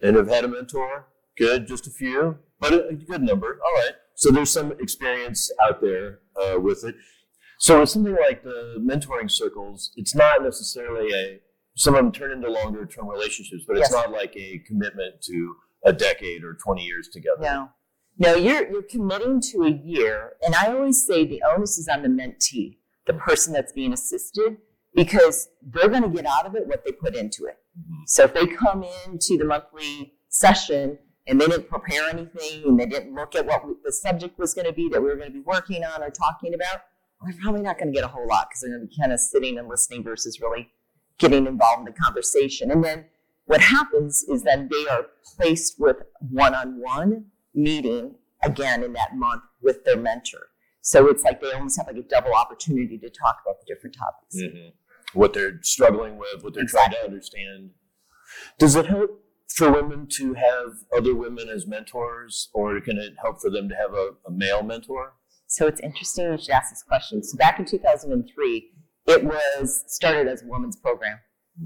And 0.00 0.16
have 0.16 0.28
had 0.28 0.44
a 0.44 0.48
mentor? 0.48 1.06
Good, 1.38 1.66
just 1.66 1.86
a 1.86 1.90
few, 1.90 2.38
but 2.60 2.72
a, 2.72 2.92
good 2.94 3.22
number. 3.22 3.58
All 3.64 3.82
right. 3.84 3.94
So 4.14 4.30
there's 4.30 4.50
some 4.50 4.72
experience 4.72 5.50
out 5.66 5.80
there 5.80 6.20
uh, 6.36 6.60
with 6.60 6.84
it. 6.84 6.94
So 7.58 7.80
with 7.80 7.88
something 7.90 8.16
like 8.20 8.42
the 8.42 8.76
mentoring 8.80 9.30
circles, 9.30 9.92
it's 9.96 10.14
not 10.14 10.42
necessarily 10.42 11.12
a 11.14 11.40
some 11.74 11.94
of 11.94 12.02
them 12.04 12.12
turn 12.12 12.32
into 12.32 12.50
longer 12.50 12.84
term 12.84 13.08
relationships, 13.08 13.64
but 13.66 13.78
it's 13.78 13.90
Yes. 13.90 13.92
not 13.92 14.10
like 14.10 14.36
a 14.36 14.58
commitment 14.66 15.22
to 15.22 15.54
a 15.84 15.92
decade 15.92 16.44
or 16.44 16.54
20 16.54 16.82
years 16.84 17.08
together. 17.08 17.40
No. 17.40 17.70
No, 18.18 18.34
you're 18.34 18.70
you're 18.70 18.82
committing 18.82 19.40
to 19.52 19.62
a 19.62 19.70
year, 19.70 20.34
and 20.42 20.54
I 20.54 20.66
always 20.66 21.04
say 21.06 21.24
the 21.24 21.42
onus 21.48 21.78
is 21.78 21.88
on 21.88 22.02
the 22.02 22.08
mentee, 22.08 22.76
the 23.06 23.14
person 23.14 23.54
that's 23.54 23.72
being 23.72 23.92
assisted, 23.94 24.58
because 24.94 25.48
they're 25.62 25.88
going 25.88 26.02
to 26.02 26.08
get 26.08 26.26
out 26.26 26.46
of 26.46 26.54
it 26.54 26.66
what 26.66 26.84
they 26.84 26.92
put 26.92 27.14
into 27.14 27.46
it. 27.46 27.58
So 28.06 28.24
if 28.24 28.34
they 28.34 28.46
come 28.46 28.84
into 29.06 29.38
the 29.38 29.44
monthly 29.44 30.14
session 30.28 30.98
and 31.26 31.40
they 31.40 31.46
didn't 31.46 31.68
prepare 31.68 32.08
anything 32.10 32.64
and 32.66 32.78
they 32.78 32.86
didn't 32.86 33.14
look 33.14 33.34
at 33.34 33.46
what 33.46 33.66
we, 33.66 33.74
the 33.84 33.92
subject 33.92 34.38
was 34.38 34.52
going 34.54 34.66
to 34.66 34.72
be 34.72 34.88
that 34.90 35.00
we 35.00 35.08
were 35.08 35.16
going 35.16 35.28
to 35.28 35.32
be 35.34 35.40
working 35.40 35.82
on 35.84 36.02
or 36.02 36.10
talking 36.10 36.52
about, 36.54 36.82
they're 37.24 37.38
probably 37.40 37.62
not 37.62 37.78
going 37.78 37.88
to 37.88 37.94
get 37.94 38.04
a 38.04 38.08
whole 38.08 38.26
lot 38.26 38.48
because 38.50 38.60
they're 38.62 38.70
going 38.76 38.82
to 38.82 38.86
be 38.88 39.00
kind 39.00 39.12
of 39.12 39.20
sitting 39.20 39.56
and 39.58 39.68
listening 39.68 40.02
versus 40.02 40.40
really 40.40 40.68
getting 41.18 41.46
involved 41.46 41.80
in 41.80 41.84
the 41.86 41.92
conversation. 41.92 42.70
And 42.70 42.84
then 42.84 43.04
what 43.46 43.60
happens 43.60 44.24
is 44.24 44.42
then 44.42 44.68
they 44.70 44.88
are 44.88 45.06
placed 45.36 45.78
with 45.78 45.96
one-on-one 46.30 47.26
meeting 47.54 48.16
again 48.44 48.82
in 48.82 48.92
that 48.94 49.14
month 49.14 49.42
with 49.62 49.84
their 49.84 49.96
mentor. 49.96 50.48
So 50.80 51.08
it's 51.08 51.22
like 51.22 51.40
they 51.40 51.52
almost 51.52 51.78
have 51.78 51.86
like 51.86 51.96
a 51.96 52.02
double 52.02 52.34
opportunity 52.34 52.98
to 52.98 53.08
talk 53.08 53.36
about 53.44 53.60
the 53.60 53.72
different 53.72 53.94
topics. 53.96 54.36
Mhm. 54.36 54.72
What 55.14 55.32
they're 55.32 55.60
struggling 55.62 56.18
with, 56.18 56.42
what 56.42 56.54
they're 56.54 56.64
trying 56.64 56.90
to 56.90 57.04
understand. 57.04 57.70
Does 58.58 58.76
it 58.76 58.86
help 58.86 59.22
for 59.48 59.70
women 59.70 60.06
to 60.16 60.34
have 60.34 60.72
other 60.96 61.14
women 61.14 61.48
as 61.48 61.66
mentors, 61.66 62.48
or 62.54 62.80
can 62.80 62.98
it 62.98 63.14
help 63.20 63.40
for 63.40 63.50
them 63.50 63.68
to 63.68 63.74
have 63.74 63.92
a, 63.92 64.12
a 64.26 64.30
male 64.30 64.62
mentor? 64.62 65.14
So 65.46 65.66
it's 65.66 65.80
interesting 65.80 66.32
you 66.32 66.38
should 66.38 66.50
ask 66.50 66.70
this 66.70 66.82
question. 66.82 67.22
So 67.22 67.36
back 67.36 67.58
in 67.58 67.66
2003, 67.66 68.70
it 69.06 69.24
was 69.24 69.84
started 69.88 70.28
as 70.28 70.42
a 70.42 70.46
women's 70.46 70.76
program. 70.76 71.18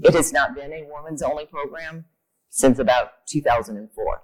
It 0.03 0.13
has 0.13 0.33
not 0.33 0.55
been 0.55 0.73
a 0.73 0.85
women's 0.89 1.21
only 1.21 1.45
program 1.45 2.05
since 2.49 2.79
about 2.79 3.11
2004. 3.29 4.21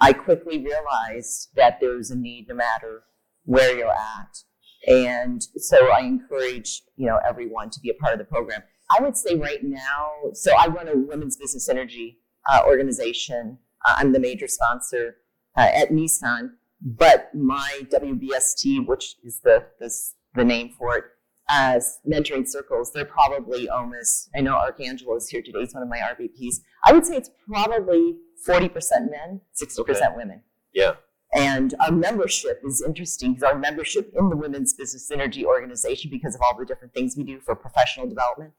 I 0.00 0.12
quickly 0.12 0.58
realized 0.58 1.50
that 1.54 1.78
there's 1.80 2.10
a 2.10 2.16
need 2.16 2.46
no 2.48 2.56
matter 2.56 3.04
where 3.44 3.76
you're 3.76 3.88
at. 3.88 4.38
And 4.86 5.42
so 5.56 5.90
I 5.90 6.00
encourage, 6.00 6.82
you 6.96 7.06
know, 7.06 7.18
everyone 7.26 7.70
to 7.70 7.80
be 7.80 7.90
a 7.90 7.94
part 7.94 8.12
of 8.12 8.18
the 8.18 8.24
program. 8.24 8.62
I 8.96 9.02
would 9.02 9.16
say 9.16 9.34
right 9.34 9.62
now, 9.62 10.10
so 10.34 10.54
I 10.56 10.66
run 10.66 10.88
a 10.88 10.96
women's 10.96 11.36
business 11.36 11.68
synergy 11.68 12.16
uh, 12.50 12.62
organization. 12.66 13.58
Uh, 13.86 13.94
I'm 13.98 14.12
the 14.12 14.20
major 14.20 14.46
sponsor 14.46 15.16
uh, 15.56 15.68
at 15.74 15.90
Nissan, 15.90 16.50
but 16.82 17.34
my 17.34 17.80
WBST, 17.90 18.86
which 18.86 19.16
is 19.24 19.40
the, 19.42 19.64
the, 19.80 19.90
the 20.34 20.44
name 20.44 20.70
for 20.78 20.96
it, 20.98 21.04
as 21.48 21.98
mentoring 22.06 22.46
circles, 22.46 22.92
they're 22.92 23.04
probably 23.04 23.68
almost, 23.68 24.30
I 24.34 24.40
know 24.40 24.54
Archangelo 24.54 25.16
is 25.16 25.28
here 25.28 25.42
today, 25.42 25.60
he's 25.60 25.74
one 25.74 25.82
of 25.82 25.88
my 25.88 25.98
RVPs. 25.98 26.56
I 26.86 26.92
would 26.92 27.04
say 27.06 27.16
it's 27.16 27.30
probably 27.46 28.16
40% 28.46 28.70
men, 29.10 29.40
60% 29.62 29.78
Okay. 29.80 30.00
women. 30.16 30.42
Yeah. 30.72 30.94
And 31.34 31.74
our 31.84 31.90
membership 31.90 32.60
is 32.64 32.80
interesting 32.80 33.34
because 33.34 33.42
our 33.42 33.58
membership 33.58 34.12
in 34.16 34.28
the 34.28 34.36
Women's 34.36 34.72
Business 34.72 35.10
Synergy 35.10 35.44
Organization, 35.44 36.10
because 36.10 36.34
of 36.34 36.40
all 36.40 36.56
the 36.56 36.64
different 36.64 36.94
things 36.94 37.16
we 37.16 37.24
do 37.24 37.40
for 37.40 37.56
professional 37.56 38.08
development, 38.08 38.52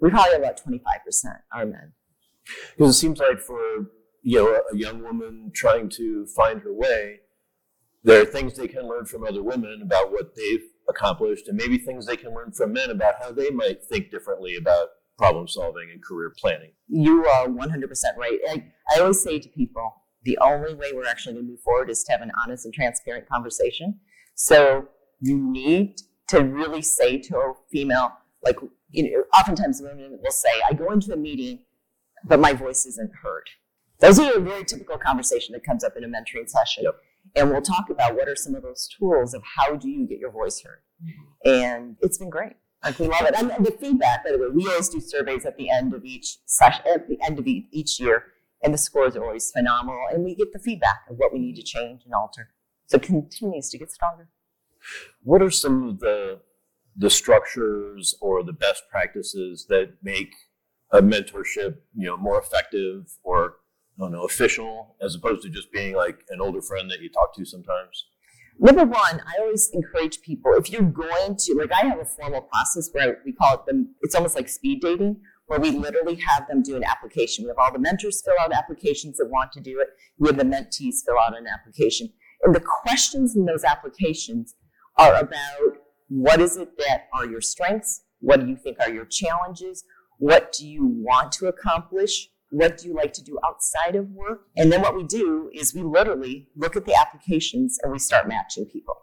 we 0.00 0.10
probably 0.10 0.32
have 0.32 0.42
about 0.42 0.60
25% 0.62 0.82
are 1.52 1.64
men. 1.64 1.92
Because 2.76 2.94
it 2.94 2.98
seems 2.98 3.18
like 3.18 3.40
for 3.40 3.60
you 4.22 4.38
know 4.38 4.60
a 4.72 4.76
young 4.76 5.02
woman 5.02 5.50
trying 5.54 5.88
to 5.90 6.26
find 6.26 6.60
her 6.60 6.72
way, 6.72 7.20
there 8.04 8.22
are 8.22 8.26
things 8.26 8.56
they 8.56 8.68
can 8.68 8.86
learn 8.86 9.06
from 9.06 9.24
other 9.24 9.42
women 9.42 9.80
about 9.82 10.12
what 10.12 10.34
they've 10.36 10.68
accomplished, 10.88 11.48
and 11.48 11.56
maybe 11.56 11.78
things 11.78 12.06
they 12.06 12.16
can 12.16 12.34
learn 12.34 12.52
from 12.52 12.72
men 12.72 12.90
about 12.90 13.14
how 13.20 13.32
they 13.32 13.50
might 13.50 13.84
think 13.84 14.10
differently 14.10 14.56
about 14.56 14.88
problem 15.16 15.48
solving 15.48 15.90
and 15.92 16.02
career 16.02 16.32
planning. 16.38 16.72
You 16.86 17.26
are 17.26 17.48
100% 17.48 17.90
right. 18.16 18.38
I, 18.48 18.64
I 18.94 19.00
always 19.00 19.20
say 19.20 19.38
to 19.40 19.48
people, 19.48 19.92
the 20.28 20.38
only 20.42 20.74
way 20.74 20.92
we're 20.92 21.06
actually 21.06 21.32
going 21.32 21.46
to 21.46 21.50
move 21.52 21.60
forward 21.60 21.88
is 21.88 22.04
to 22.04 22.12
have 22.12 22.20
an 22.20 22.30
honest 22.44 22.66
and 22.66 22.74
transparent 22.74 23.26
conversation. 23.26 23.98
So 24.34 24.86
you 25.20 25.38
need 25.38 26.02
to 26.28 26.44
really 26.44 26.82
say 26.82 27.16
to 27.16 27.36
a 27.38 27.52
female, 27.72 28.12
like, 28.44 28.56
you 28.90 29.10
know, 29.10 29.24
oftentimes 29.38 29.80
women 29.80 30.18
will 30.22 30.30
say, 30.30 30.50
I 30.68 30.74
go 30.74 30.92
into 30.92 31.14
a 31.14 31.16
meeting, 31.16 31.60
but 32.24 32.40
my 32.40 32.52
voice 32.52 32.84
isn't 32.84 33.10
heard. 33.22 33.48
Those 34.00 34.18
are 34.18 34.36
a 34.36 34.40
very 34.40 34.64
typical 34.64 34.98
conversation 34.98 35.54
that 35.54 35.64
comes 35.64 35.82
up 35.82 35.94
in 35.96 36.04
a 36.04 36.06
mentoring 36.06 36.46
session. 36.46 36.84
Yep. 36.84 36.96
And 37.34 37.50
we'll 37.50 37.62
talk 37.62 37.88
about 37.88 38.14
what 38.14 38.28
are 38.28 38.36
some 38.36 38.54
of 38.54 38.62
those 38.62 38.86
tools 38.98 39.32
of 39.32 39.42
how 39.56 39.76
do 39.76 39.88
you 39.88 40.06
get 40.06 40.18
your 40.18 40.30
voice 40.30 40.62
heard. 40.62 40.82
Mm-hmm. 41.02 41.64
And 41.64 41.96
it's 42.02 42.18
been 42.18 42.28
great. 42.28 42.52
Like, 42.84 42.98
we 42.98 43.08
love 43.08 43.22
it. 43.22 43.34
And, 43.34 43.64
the 43.64 43.72
feedback, 43.72 44.24
by 44.24 44.32
the 44.32 44.38
way, 44.38 44.48
we 44.52 44.68
always 44.68 44.90
do 44.90 45.00
surveys 45.00 45.46
at 45.46 45.56
the 45.56 45.70
end 45.70 45.94
of 45.94 46.04
each 46.04 46.36
session, 46.44 46.84
at 46.94 47.08
the 47.08 47.18
end 47.26 47.38
of 47.38 47.46
each 47.46 47.98
year, 47.98 48.24
and 48.62 48.74
the 48.74 48.78
scores 48.78 49.16
are 49.16 49.24
always 49.24 49.50
phenomenal. 49.50 50.02
And 50.12 50.24
we 50.24 50.34
get 50.34 50.52
the 50.52 50.58
feedback 50.58 51.02
of 51.10 51.16
what 51.16 51.32
we 51.32 51.38
need 51.38 51.56
to 51.56 51.62
change 51.62 52.02
and 52.04 52.14
alter. 52.14 52.50
So 52.86 52.96
it 52.96 53.02
continues 53.02 53.68
to 53.70 53.78
get 53.78 53.90
stronger. 53.90 54.28
What 55.22 55.42
are 55.42 55.50
some 55.50 55.88
of 55.88 56.00
the 56.00 56.40
the 56.96 57.10
structures 57.10 58.16
or 58.20 58.42
the 58.42 58.52
best 58.52 58.82
practices 58.90 59.66
that 59.68 59.92
make 60.02 60.34
a 60.90 61.00
mentorship 61.00 61.76
you 61.94 62.06
know 62.06 62.16
more 62.16 62.40
effective 62.40 63.16
or 63.22 63.56
I 63.96 64.02
don't 64.02 64.12
know 64.12 64.24
official 64.24 64.96
as 65.00 65.14
opposed 65.14 65.42
to 65.42 65.50
just 65.50 65.70
being 65.72 65.94
like 65.94 66.24
an 66.30 66.40
older 66.40 66.62
friend 66.62 66.90
that 66.90 67.00
you 67.00 67.10
talk 67.10 67.34
to 67.36 67.44
sometimes? 67.44 68.06
Number 68.60 68.84
one, 68.84 69.20
I 69.20 69.40
always 69.40 69.70
encourage 69.72 70.20
people 70.20 70.52
if 70.56 70.70
you're 70.70 70.82
going 70.82 71.36
to 71.36 71.54
like 71.54 71.72
I 71.72 71.86
have 71.86 72.00
a 72.00 72.04
formal 72.04 72.42
process 72.42 72.88
where 72.92 73.18
we 73.24 73.32
call 73.32 73.54
it 73.54 73.60
the 73.66 73.86
it's 74.02 74.14
almost 74.14 74.34
like 74.34 74.48
speed 74.48 74.80
dating, 74.80 75.20
where 75.48 75.58
we 75.58 75.70
literally 75.70 76.16
have 76.16 76.46
them 76.46 76.62
do 76.62 76.76
an 76.76 76.84
application. 76.84 77.44
We 77.44 77.48
have 77.48 77.58
all 77.58 77.72
the 77.72 77.78
mentors 77.78 78.22
fill 78.22 78.34
out 78.40 78.52
applications 78.52 79.16
that 79.16 79.26
want 79.26 79.50
to 79.52 79.60
do 79.60 79.80
it. 79.80 79.88
We 80.18 80.28
have 80.28 80.36
the 80.36 80.44
mentees 80.44 81.04
fill 81.04 81.18
out 81.18 81.36
an 81.36 81.46
application. 81.46 82.12
And 82.42 82.54
the 82.54 82.60
questions 82.60 83.34
in 83.34 83.46
those 83.46 83.64
applications 83.64 84.54
are 84.96 85.14
about 85.14 85.78
what 86.08 86.40
is 86.40 86.56
it 86.56 86.76
that 86.78 87.08
are 87.14 87.26
your 87.26 87.40
strengths? 87.40 88.02
What 88.20 88.40
do 88.40 88.46
you 88.46 88.56
think 88.56 88.78
are 88.80 88.90
your 88.90 89.06
challenges? 89.06 89.84
What 90.18 90.52
do 90.52 90.68
you 90.68 90.84
want 90.84 91.32
to 91.32 91.46
accomplish? 91.46 92.28
What 92.50 92.76
do 92.76 92.88
you 92.88 92.94
like 92.94 93.14
to 93.14 93.24
do 93.24 93.38
outside 93.46 93.96
of 93.96 94.10
work? 94.10 94.48
And 94.56 94.70
then 94.70 94.82
what 94.82 94.94
we 94.94 95.04
do 95.04 95.50
is 95.54 95.74
we 95.74 95.82
literally 95.82 96.48
look 96.56 96.76
at 96.76 96.84
the 96.84 96.94
applications 96.94 97.78
and 97.82 97.90
we 97.90 97.98
start 97.98 98.28
matching 98.28 98.66
people. 98.66 98.96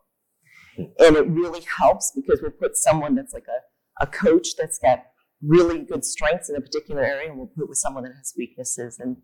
Hmm. 0.78 0.84
And 1.00 1.16
it 1.16 1.28
really 1.28 1.62
helps 1.80 2.12
because 2.16 2.40
we'll 2.42 2.52
put 2.52 2.78
someone 2.78 3.16
that's 3.16 3.34
like 3.34 3.48
a, 3.48 4.04
a 4.04 4.08
coach 4.08 4.50
that's 4.58 4.78
got 4.78 5.06
really 5.46 5.80
good 5.84 6.04
strengths 6.04 6.50
in 6.50 6.56
a 6.56 6.62
particular 6.62 7.04
area 7.04 7.30
and 7.30 7.38
we'll 7.38 7.48
put 7.48 7.70
with 7.70 7.78
someone 7.78 8.04
that 8.04 8.14
has 8.16 8.34
weaknesses 8.38 9.00
and 9.00 9.18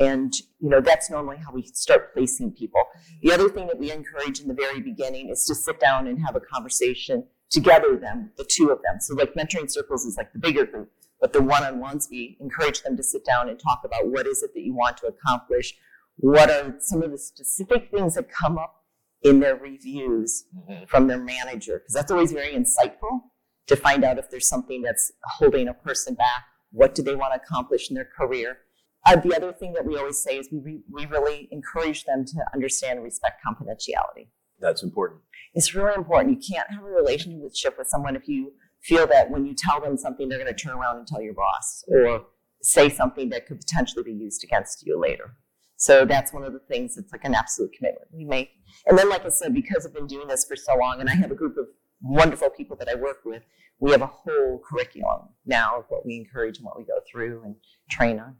and 0.00 0.32
you 0.60 0.68
know 0.68 0.80
that's 0.80 1.10
normally 1.10 1.38
how 1.38 1.52
we 1.52 1.62
start 1.62 2.12
placing 2.14 2.52
people. 2.52 2.82
The 3.22 3.32
other 3.32 3.48
thing 3.48 3.66
that 3.66 3.78
we 3.78 3.90
encourage 3.90 4.40
in 4.40 4.48
the 4.48 4.54
very 4.54 4.80
beginning 4.80 5.30
is 5.30 5.44
to 5.46 5.54
sit 5.54 5.80
down 5.80 6.06
and 6.06 6.20
have 6.24 6.36
a 6.36 6.40
conversation 6.40 7.24
together 7.50 7.96
them 7.96 8.30
the 8.36 8.44
two 8.44 8.70
of 8.70 8.78
them. 8.82 9.00
So 9.00 9.14
like 9.14 9.34
mentoring 9.34 9.70
circles 9.70 10.04
is 10.04 10.16
like 10.16 10.32
the 10.32 10.38
bigger 10.38 10.64
group 10.66 10.90
but 11.20 11.32
the 11.32 11.42
one-on-ones 11.42 12.08
we 12.10 12.36
encourage 12.40 12.82
them 12.82 12.96
to 12.96 13.02
sit 13.02 13.24
down 13.24 13.48
and 13.48 13.58
talk 13.58 13.80
about 13.84 14.06
what 14.06 14.26
is 14.26 14.42
it 14.42 14.52
that 14.54 14.60
you 14.60 14.74
want 14.74 14.96
to 14.98 15.06
accomplish 15.06 15.74
what 16.16 16.50
are 16.50 16.74
some 16.80 17.02
of 17.02 17.10
the 17.10 17.18
specific 17.18 17.90
things 17.92 18.14
that 18.14 18.26
come 18.30 18.58
up 18.58 18.84
in 19.22 19.40
their 19.40 19.56
reviews 19.56 20.44
Mm-hmm. 20.56 20.84
from 20.86 21.06
their 21.06 21.18
manager 21.18 21.78
because 21.78 21.94
that's 21.94 22.10
always 22.12 22.32
very 22.32 22.52
insightful 22.52 23.22
to 23.68 23.76
find 23.76 24.04
out 24.04 24.18
if 24.18 24.30
there's 24.30 24.48
something 24.48 24.82
that's 24.82 25.12
holding 25.24 25.68
a 25.68 25.74
person 25.74 26.14
back 26.14 26.44
what 26.70 26.94
do 26.94 27.02
they 27.02 27.14
want 27.14 27.32
to 27.34 27.40
accomplish 27.40 27.88
in 27.90 27.94
their 27.94 28.08
career. 28.16 28.58
Uh, 29.06 29.16
the 29.16 29.34
other 29.34 29.52
thing 29.52 29.72
that 29.72 29.86
we 29.86 29.96
always 29.96 30.22
say 30.22 30.38
is 30.38 30.48
we, 30.52 30.80
we 30.90 31.06
really 31.06 31.48
encourage 31.50 32.04
them 32.04 32.24
to 32.24 32.36
understand 32.52 32.98
and 32.98 33.04
respect 33.04 33.40
confidentiality. 33.46 34.28
That's 34.60 34.82
important. 34.82 35.20
it's 35.54 35.74
really 35.74 35.94
important. 35.94 36.34
You 36.34 36.54
can't 36.54 36.68
have 36.70 36.82
a 36.82 36.88
relationship 36.88 37.78
with 37.78 37.88
someone 37.88 38.16
if 38.16 38.26
you 38.26 38.52
feel 38.82 39.06
that 39.06 39.30
when 39.30 39.46
you 39.46 39.54
tell 39.54 39.80
them 39.80 39.96
something 39.96 40.28
they're 40.28 40.38
going 40.38 40.52
to 40.52 40.62
turn 40.62 40.76
around 40.76 40.98
and 40.98 41.06
tell 41.06 41.22
your 41.22 41.34
boss 41.34 41.84
or 41.88 42.26
say 42.60 42.88
something 42.88 43.28
that 43.30 43.46
could 43.46 43.60
potentially 43.60 44.02
be 44.02 44.12
used 44.12 44.42
against 44.42 44.84
you 44.84 45.00
later. 45.00 45.36
So 45.76 46.04
that's 46.04 46.32
one 46.32 46.42
of 46.42 46.52
the 46.52 46.58
things 46.58 46.96
that's 46.96 47.12
like 47.12 47.24
an 47.24 47.36
absolute 47.36 47.72
commitment 47.72 48.08
we 48.12 48.24
make. 48.24 48.50
And 48.86 48.98
then 48.98 49.08
like 49.08 49.24
i 49.24 49.28
said 49.28 49.54
because 49.54 49.86
i've 49.86 49.94
been 49.94 50.06
doing 50.06 50.28
this 50.28 50.44
for 50.44 50.56
so 50.56 50.76
long 50.76 51.00
and 51.00 51.08
i 51.08 51.14
have 51.14 51.30
a 51.30 51.34
group 51.34 51.56
of 51.56 51.66
wonderful 52.02 52.50
people 52.50 52.76
that 52.76 52.88
i 52.88 52.94
work 52.94 53.18
with 53.24 53.42
we 53.80 53.90
have 53.92 54.02
a 54.02 54.06
whole 54.06 54.60
curriculum 54.68 55.28
now 55.46 55.78
of 55.78 55.84
what 55.88 56.04
we 56.04 56.16
encourage 56.16 56.58
and 56.58 56.64
what 56.66 56.76
we 56.78 56.84
go 56.84 56.98
through 57.10 57.42
and 57.44 57.54
train 57.90 58.18
on 58.18 58.36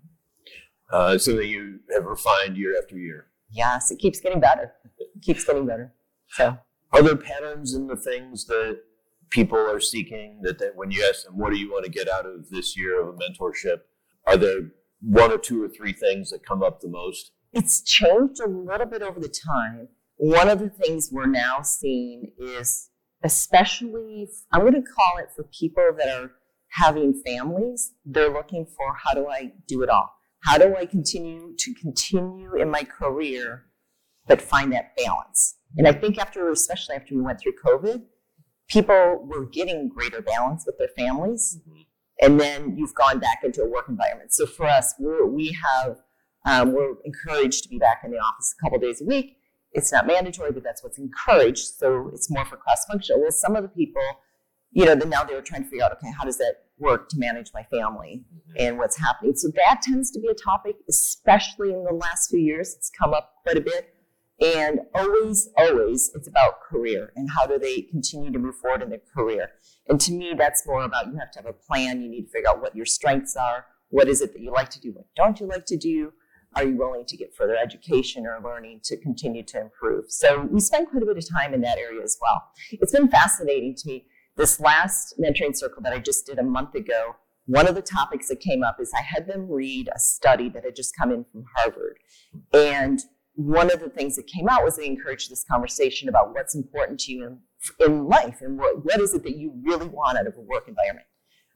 Uh, 0.92 1.12
that 1.12 1.46
you 1.46 1.80
have 1.94 2.04
refined 2.04 2.56
year 2.56 2.76
after 2.80 2.96
year. 2.96 3.26
yes 3.50 3.90
it 3.90 3.98
keeps 3.98 4.20
getting 4.20 4.40
better 4.40 4.72
it 4.98 5.08
keeps 5.22 5.44
getting 5.44 5.66
better 5.66 5.92
so 6.28 6.56
Are 6.92 7.02
there 7.02 7.16
patterns 7.16 7.74
in 7.74 7.86
the 7.86 7.96
things 7.96 8.46
that 8.46 8.80
people 9.30 9.58
are 9.58 9.80
seeking 9.80 10.40
that, 10.42 10.58
that 10.58 10.74
when 10.74 10.90
you 10.90 11.04
ask 11.08 11.24
them, 11.24 11.36
what 11.36 11.50
do 11.52 11.58
you 11.58 11.70
want 11.70 11.84
to 11.84 11.90
get 11.90 12.08
out 12.08 12.24
of 12.26 12.48
this 12.50 12.76
year 12.78 13.00
of 13.02 13.08
a 13.08 13.12
mentorship? 13.18 13.80
Are 14.26 14.36
there 14.38 14.70
one 15.02 15.30
or 15.30 15.36
two 15.38 15.62
or 15.62 15.68
three 15.68 15.92
things 15.92 16.30
that 16.30 16.44
come 16.46 16.62
up 16.62 16.80
the 16.80 16.88
most? 16.88 17.32
it's 17.52 17.80
changed 17.82 18.40
a 18.40 18.48
little 18.48 18.86
bit 18.86 19.00
over 19.02 19.18
the 19.20 19.28
time. 19.28 19.88
One 20.16 20.48
of 20.48 20.58
the 20.58 20.68
things 20.70 21.08
we're 21.10 21.26
now 21.26 21.62
seeing 21.62 22.32
is, 22.38 22.87
especially, 23.24 24.28
I'm 24.52 24.60
going 24.60 24.74
to 24.74 24.82
call 24.82 25.18
it 25.18 25.28
for 25.34 25.44
people 25.44 25.90
that 25.98 26.08
are 26.08 26.32
having 26.70 27.20
families, 27.24 27.94
they're 28.04 28.32
looking 28.32 28.66
for 28.76 28.94
how 29.02 29.14
do 29.14 29.26
I 29.28 29.52
do 29.66 29.82
it 29.82 29.88
all? 29.88 30.12
How 30.44 30.58
do 30.58 30.76
I 30.76 30.86
continue 30.86 31.54
to 31.56 31.74
continue 31.74 32.54
in 32.54 32.70
my 32.70 32.82
career, 32.84 33.64
but 34.26 34.40
find 34.40 34.72
that 34.72 34.96
balance? 34.96 35.56
And 35.76 35.88
I 35.88 35.92
think 35.92 36.18
after, 36.18 36.50
especially 36.50 36.96
after 36.96 37.14
we 37.14 37.22
went 37.22 37.40
through 37.40 37.54
COVID, 37.64 38.02
people 38.68 39.26
were 39.26 39.46
getting 39.46 39.88
greater 39.88 40.22
balance 40.22 40.64
with 40.66 40.78
their 40.78 40.88
families. 40.96 41.58
And 42.20 42.40
then 42.40 42.76
you've 42.76 42.94
gone 42.94 43.18
back 43.18 43.40
into 43.44 43.62
a 43.62 43.68
work 43.68 43.88
environment. 43.88 44.32
So 44.32 44.46
for 44.46 44.66
us, 44.66 44.94
we're, 44.98 45.26
we 45.26 45.56
have 45.64 45.98
um, 46.46 46.72
we're 46.72 46.94
encouraged 47.04 47.64
to 47.64 47.68
be 47.68 47.78
back 47.78 48.02
in 48.04 48.10
the 48.10 48.18
office 48.18 48.54
a 48.58 48.62
couple 48.62 48.78
days 48.78 49.02
a 49.02 49.04
week. 49.04 49.37
It's 49.72 49.92
not 49.92 50.06
mandatory, 50.06 50.52
but 50.52 50.62
that's 50.62 50.82
what's 50.82 50.98
encouraged. 50.98 51.78
So 51.78 52.10
it's 52.12 52.30
more 52.30 52.44
for 52.44 52.56
cross 52.56 52.84
functional. 52.86 53.20
Well, 53.20 53.30
some 53.30 53.54
of 53.56 53.62
the 53.62 53.68
people, 53.68 54.02
you 54.72 54.84
know, 54.84 54.94
then 54.94 55.10
now 55.10 55.24
they 55.24 55.34
were 55.34 55.42
trying 55.42 55.64
to 55.64 55.68
figure 55.68 55.84
out, 55.84 55.92
okay, 55.92 56.10
how 56.16 56.24
does 56.24 56.38
that 56.38 56.54
work 56.78 57.08
to 57.10 57.18
manage 57.18 57.50
my 57.52 57.64
family 57.64 58.24
mm-hmm. 58.32 58.56
and 58.58 58.78
what's 58.78 58.98
happening? 58.98 59.34
So 59.36 59.48
that 59.54 59.82
tends 59.82 60.10
to 60.12 60.20
be 60.20 60.28
a 60.28 60.34
topic, 60.34 60.76
especially 60.88 61.72
in 61.72 61.84
the 61.84 61.92
last 61.92 62.30
few 62.30 62.40
years. 62.40 62.74
It's 62.76 62.90
come 62.90 63.12
up 63.12 63.34
quite 63.42 63.56
a 63.56 63.60
bit. 63.60 63.94
And 64.40 64.80
always, 64.94 65.48
always, 65.56 66.12
it's 66.14 66.28
about 66.28 66.60
career 66.62 67.12
and 67.16 67.28
how 67.28 67.44
do 67.46 67.58
they 67.58 67.82
continue 67.82 68.30
to 68.30 68.38
move 68.38 68.54
forward 68.56 68.82
in 68.82 68.90
their 68.90 69.00
career. 69.12 69.50
And 69.88 70.00
to 70.00 70.12
me, 70.12 70.32
that's 70.38 70.64
more 70.64 70.84
about 70.84 71.06
you 71.06 71.18
have 71.18 71.32
to 71.32 71.40
have 71.40 71.46
a 71.46 71.52
plan. 71.52 72.00
You 72.00 72.08
need 72.08 72.26
to 72.26 72.30
figure 72.30 72.48
out 72.48 72.62
what 72.62 72.76
your 72.76 72.86
strengths 72.86 73.34
are. 73.34 73.66
What 73.88 74.06
is 74.06 74.20
it 74.20 74.32
that 74.34 74.40
you 74.40 74.52
like 74.52 74.68
to 74.70 74.80
do? 74.80 74.92
What 74.92 75.06
don't 75.16 75.40
you 75.40 75.46
like 75.46 75.66
to 75.66 75.76
do? 75.76 76.12
Are 76.56 76.64
you 76.64 76.76
willing 76.76 77.04
to 77.06 77.16
get 77.16 77.34
further 77.34 77.56
education 77.56 78.26
or 78.26 78.40
learning 78.42 78.80
to 78.84 78.96
continue 78.96 79.42
to 79.44 79.60
improve? 79.60 80.06
So 80.08 80.48
we 80.50 80.60
spend 80.60 80.88
quite 80.88 81.02
a 81.02 81.06
bit 81.06 81.18
of 81.18 81.28
time 81.28 81.54
in 81.54 81.60
that 81.60 81.78
area 81.78 82.02
as 82.02 82.18
well. 82.20 82.42
It's 82.72 82.92
been 82.92 83.08
fascinating 83.08 83.74
to 83.76 83.88
me. 83.88 84.06
This 84.36 84.60
last 84.60 85.14
mentoring 85.20 85.56
circle 85.56 85.82
that 85.82 85.92
I 85.92 85.98
just 85.98 86.26
did 86.26 86.38
a 86.38 86.44
month 86.44 86.74
ago, 86.74 87.16
one 87.46 87.66
of 87.66 87.74
the 87.74 87.82
topics 87.82 88.28
that 88.28 88.40
came 88.40 88.62
up 88.62 88.78
is 88.80 88.92
I 88.96 89.02
had 89.02 89.26
them 89.26 89.48
read 89.50 89.88
a 89.94 89.98
study 89.98 90.48
that 90.50 90.64
had 90.64 90.76
just 90.76 90.96
come 90.96 91.10
in 91.10 91.24
from 91.30 91.44
Harvard. 91.56 91.98
And 92.52 93.00
one 93.34 93.72
of 93.72 93.80
the 93.80 93.88
things 93.88 94.16
that 94.16 94.26
came 94.26 94.48
out 94.48 94.64
was 94.64 94.76
they 94.76 94.86
encouraged 94.86 95.30
this 95.30 95.44
conversation 95.44 96.08
about 96.08 96.34
what's 96.34 96.54
important 96.54 96.98
to 97.00 97.12
you 97.12 97.24
in, 97.24 97.38
in 97.78 98.06
life 98.06 98.38
and 98.40 98.58
what, 98.58 98.84
what 98.84 99.00
is 99.00 99.14
it 99.14 99.22
that 99.22 99.36
you 99.36 99.52
really 99.62 99.88
want 99.88 100.18
out 100.18 100.26
of 100.26 100.36
a 100.36 100.40
work 100.40 100.68
environment. 100.68 101.06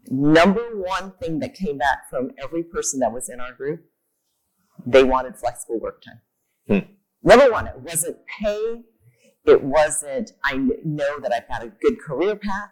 Number 0.09 0.62
one 0.74 1.12
thing 1.20 1.38
that 1.40 1.55
came 1.55 1.78
back 1.78 2.09
from 2.11 2.31
every 2.42 2.62
person 2.62 3.00
that 3.00 3.12
was 3.12 3.28
in 3.28 3.40
our 3.40 3.52
group, 3.52 3.85
they 4.86 5.04
wanted 5.04 5.36
flexible 5.36 5.80
work 5.80 6.02
time. 6.02 6.20
Hmm. 6.68 6.92
Number 7.22 7.50
one, 7.50 7.66
it 7.66 7.78
wasn't 7.78 8.16
pay. 8.40 8.82
It 9.44 9.62
wasn't, 9.62 10.32
I 10.44 10.56
know 10.84 11.18
that 11.20 11.32
I've 11.32 11.48
got 11.48 11.62
a 11.62 11.68
good 11.68 12.00
career 12.00 12.36
path. 12.36 12.70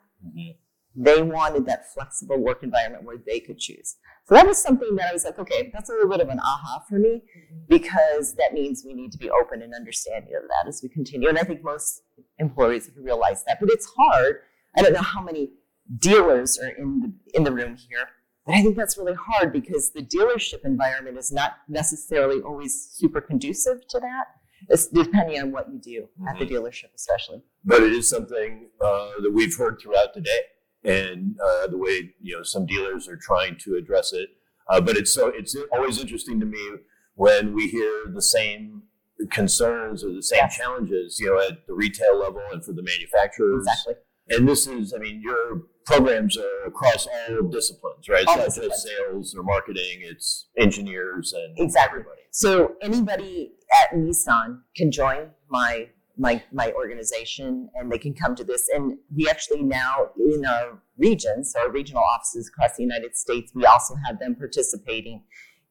They 0.96 1.22
wanted 1.22 1.66
that 1.66 1.92
flexible 1.92 2.38
work 2.38 2.62
environment 2.62 3.04
where 3.04 3.16
they 3.24 3.40
could 3.40 3.58
choose. 3.58 3.96
So 4.26 4.34
that 4.34 4.46
was 4.46 4.62
something 4.62 4.94
that 4.96 5.10
I 5.10 5.12
was 5.12 5.24
like, 5.24 5.38
okay, 5.38 5.70
that's 5.72 5.88
a 5.88 5.92
little 5.92 6.08
bit 6.08 6.20
of 6.20 6.28
an 6.28 6.40
aha 6.40 6.84
for 6.88 6.98
me 6.98 7.22
because 7.68 8.34
that 8.34 8.52
means 8.52 8.84
we 8.86 8.94
need 8.94 9.10
to 9.12 9.18
be 9.18 9.30
open 9.30 9.62
and 9.62 9.74
understanding 9.74 10.32
of 10.36 10.42
that 10.48 10.68
as 10.68 10.80
we 10.82 10.88
continue. 10.88 11.28
And 11.28 11.38
I 11.38 11.42
think 11.42 11.64
most 11.64 12.02
employees 12.38 12.86
have 12.86 12.94
realized 12.96 13.44
that, 13.46 13.58
but 13.60 13.70
it's 13.70 13.86
hard. 13.96 14.36
I 14.76 14.82
don't 14.82 14.92
know 14.92 15.02
how 15.02 15.22
many 15.22 15.50
dealers 15.98 16.58
are 16.58 16.68
in 16.68 17.00
the 17.00 17.12
in 17.36 17.44
the 17.44 17.52
room 17.52 17.76
here, 17.76 18.06
but 18.46 18.54
I 18.54 18.62
think 18.62 18.76
that's 18.76 18.96
really 18.96 19.14
hard 19.14 19.52
because 19.52 19.92
the 19.92 20.02
dealership 20.02 20.64
environment 20.64 21.18
is 21.18 21.30
not 21.32 21.52
necessarily 21.68 22.40
always 22.40 22.88
super 22.92 23.20
conducive 23.20 23.86
to 23.88 24.00
that. 24.00 24.24
It's 24.68 24.86
depending 24.88 25.40
on 25.40 25.52
what 25.52 25.72
you 25.72 25.78
do 25.78 26.08
at 26.28 26.38
the 26.38 26.46
dealership, 26.46 26.92
especially. 26.94 27.42
But 27.64 27.82
it 27.82 27.92
is 27.92 28.08
something 28.10 28.68
uh, 28.80 29.10
that 29.22 29.30
we've 29.32 29.56
heard 29.56 29.78
throughout 29.80 30.12
the 30.14 30.20
day, 30.20 30.40
and 30.84 31.36
uh, 31.42 31.66
the 31.68 31.78
way 31.78 32.14
you 32.20 32.36
know 32.36 32.42
some 32.42 32.66
dealers 32.66 33.08
are 33.08 33.16
trying 33.16 33.56
to 33.64 33.76
address 33.76 34.12
it. 34.12 34.28
Uh, 34.68 34.80
but 34.80 34.96
it's 34.96 35.12
so 35.14 35.28
it's 35.34 35.56
always 35.72 35.98
interesting 35.98 36.38
to 36.40 36.46
me 36.46 36.70
when 37.14 37.54
we 37.54 37.68
hear 37.68 38.04
the 38.14 38.22
same 38.22 38.82
concerns 39.30 40.04
or 40.04 40.12
the 40.12 40.22
same 40.22 40.38
Yes. 40.38 40.56
challenges, 40.56 41.18
you 41.20 41.26
know, 41.26 41.38
at 41.40 41.66
the 41.66 41.74
retail 41.74 42.18
level 42.18 42.42
and 42.52 42.64
for 42.64 42.72
the 42.72 42.82
manufacturers. 42.82 43.66
Exactly. 43.66 43.94
And 44.30 44.48
this 44.48 44.66
is, 44.66 44.94
I 44.94 44.98
mean, 44.98 45.20
your 45.20 45.62
programs 45.86 46.36
are 46.38 46.66
across 46.66 47.06
all 47.06 47.48
disciplines, 47.48 48.08
right? 48.08 48.22
It's 48.22 48.30
All 48.30 48.36
not 48.36 48.46
disciplines. 48.46 48.74
just 48.84 48.86
sales 48.86 49.34
or 49.34 49.42
marketing; 49.42 50.00
it's 50.02 50.48
engineers 50.56 51.32
and 51.32 51.54
Exactly. 51.58 52.00
everybody. 52.00 52.20
So 52.30 52.76
anybody 52.80 53.52
at 53.82 53.96
Nissan 53.96 54.60
can 54.76 54.92
join 54.92 55.30
my 55.48 55.88
my 56.16 56.42
my 56.52 56.70
organization 56.72 57.68
and 57.74 57.90
they 57.90 57.98
can 57.98 58.14
come 58.14 58.34
to 58.36 58.44
this. 58.44 58.68
And 58.72 58.98
we 59.14 59.28
actually 59.28 59.62
now 59.62 60.10
in 60.16 60.44
our 60.44 60.78
regions, 60.96 61.54
our 61.60 61.70
regional 61.70 62.02
offices 62.14 62.48
across 62.48 62.76
the 62.76 62.82
United 62.82 63.16
States, 63.16 63.50
we 63.54 63.64
also 63.64 63.94
have 64.06 64.18
them 64.20 64.36
participating. 64.36 65.24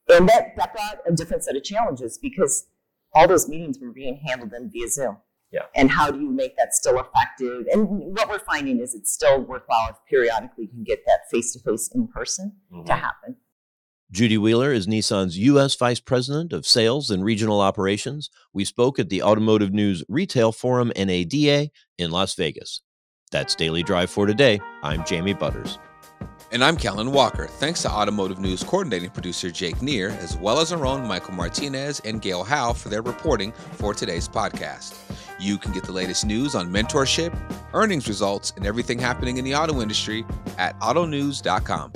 And 0.10 0.28
that, 0.28 0.56
that 0.58 0.74
brought 0.74 0.98
a 1.08 1.12
different 1.16 1.44
set 1.44 1.56
of 1.56 1.64
challenges 1.64 2.18
because 2.18 2.66
all 3.14 3.28
those 3.28 3.48
meetings 3.48 3.78
were 3.80 3.92
being 3.92 4.20
handled 4.28 4.52
then 4.52 4.70
via 4.74 4.88
Zoom. 4.90 5.18
Yeah. 5.52 5.62
And 5.76 5.90
how 5.90 6.12
do 6.12 6.20
you 6.20 6.30
make 6.30 6.56
that 6.58 6.76
still 6.76 7.00
effective? 7.00 7.66
And 7.72 7.88
what 7.90 8.30
we're 8.30 8.40
finding 8.40 8.80
is 8.80 8.94
it's 8.94 9.12
still 9.12 9.42
worthwhile 9.42 9.90
if 9.90 9.96
periodically 10.08 10.66
you 10.66 10.70
can 10.70 10.84
get 10.84 11.00
that 11.08 11.22
face 11.32 11.54
to 11.54 11.60
face 11.60 11.90
in 11.94 12.08
person 12.08 12.54
to 12.72 12.78
mm-hmm. 12.78 12.92
happen. 12.92 13.36
Judy 14.12 14.40
Wheeler 14.40 14.74
is 14.74 14.88
Nissan's 14.88 15.38
U.S. 15.38 15.76
Vice 15.76 16.00
President 16.00 16.52
of 16.52 16.66
Sales 16.66 17.12
and 17.12 17.24
Regional 17.24 17.62
Operations. 17.62 18.32
We 18.54 18.66
spoke 18.66 18.98
at 18.98 19.10
the 19.10 19.22
Automotive 19.22 19.72
News 19.72 20.04
Retail 20.10 20.52
Forum 20.52 20.92
NADA 20.96 21.70
in 22.00 22.12
Las 22.12 22.34
Vegas. 22.34 22.82
That's 23.32 23.54
Daily 23.54 23.84
Drive 23.84 24.10
for 24.10 24.26
today. 24.26 24.60
I'm 24.82 25.06
Jamie 25.06 25.36
Butters. 25.36 25.78
And 26.52 26.64
I'm 26.64 26.76
Kellen 26.76 27.12
Walker. 27.12 27.46
Thanks 27.46 27.84
to 27.84 27.92
Automotive 27.92 28.40
News 28.40 28.64
coordinating 28.64 29.12
producer 29.12 29.52
Jake 29.52 29.80
Neher, 29.84 30.10
as 30.10 30.36
well 30.36 30.60
as 30.60 30.74
our 30.74 30.88
own 30.88 31.08
Michael 31.08 31.36
Martinez 31.36 32.00
and 32.00 32.20
Gail 32.20 32.44
Howe 32.44 32.74
for 32.74 32.90
their 32.90 33.04
reporting 33.04 33.52
for 33.74 33.94
today's 33.94 34.28
podcast. 34.28 34.98
You 35.40 35.58
can 35.58 35.72
get 35.72 35.84
the 35.84 35.92
latest 35.92 36.26
news 36.26 36.54
on 36.54 36.70
mentorship, 36.70 37.38
earnings 37.74 38.08
results, 38.08 38.54
and 38.58 38.66
everything 38.66 39.00
happening 39.00 39.38
in 39.38 39.46
the 39.46 39.56
auto 39.56 39.82
industry 39.82 40.26
at 40.58 40.78
autonews.com. 40.80 41.94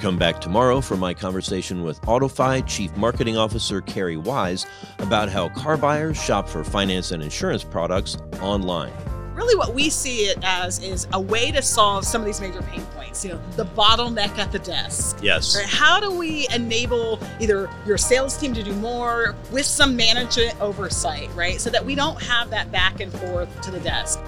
Come 0.00 0.16
back 0.16 0.40
tomorrow 0.40 0.80
for 0.80 0.96
my 0.96 1.12
conversation 1.12 1.82
with 1.82 2.00
AutoFi 2.02 2.64
Chief 2.66 2.96
Marketing 2.96 3.36
Officer 3.36 3.80
Carrie 3.80 4.16
Wise 4.16 4.64
about 5.00 5.28
how 5.28 5.48
car 5.48 5.76
buyers 5.76 6.16
shop 6.16 6.48
for 6.48 6.62
finance 6.62 7.10
and 7.10 7.22
insurance 7.22 7.64
products 7.64 8.16
online. 8.40 8.92
Really, 9.34 9.56
what 9.56 9.74
we 9.74 9.90
see 9.90 10.26
it 10.26 10.38
as 10.42 10.78
is 10.82 11.08
a 11.12 11.20
way 11.20 11.50
to 11.50 11.60
solve 11.62 12.04
some 12.04 12.22
of 12.22 12.26
these 12.26 12.40
major 12.40 12.62
pain 12.62 12.80
points. 12.82 12.97
You 13.22 13.30
know, 13.30 13.40
the 13.56 13.64
bottleneck 13.64 14.38
at 14.38 14.52
the 14.52 14.58
desk. 14.58 15.18
Yes. 15.22 15.56
Right? 15.56 15.66
How 15.66 15.98
do 16.00 16.10
we 16.10 16.46
enable 16.54 17.18
either 17.40 17.68
your 17.86 17.98
sales 17.98 18.36
team 18.36 18.54
to 18.54 18.62
do 18.62 18.72
more 18.74 19.34
with 19.50 19.66
some 19.66 19.96
management 19.96 20.60
oversight, 20.60 21.30
right? 21.34 21.60
So 21.60 21.70
that 21.70 21.84
we 21.84 21.94
don't 21.94 22.20
have 22.22 22.50
that 22.50 22.70
back 22.70 23.00
and 23.00 23.12
forth 23.12 23.60
to 23.62 23.70
the 23.70 23.80
desk. 23.80 24.20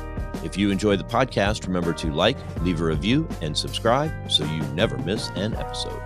If 0.43 0.57
you 0.57 0.71
enjoy 0.71 0.97
the 0.97 1.05
podcast, 1.05 1.67
remember 1.67 1.93
to 1.95 2.13
like, 2.13 2.39
leave 2.63 2.81
a 2.81 2.85
review, 2.85 3.29
and 3.43 3.57
subscribe 3.57 4.11
so 4.31 4.45
you 4.45 4.63
never 4.75 4.97
miss 4.99 5.29
an 5.31 5.55
episode. 5.57 6.01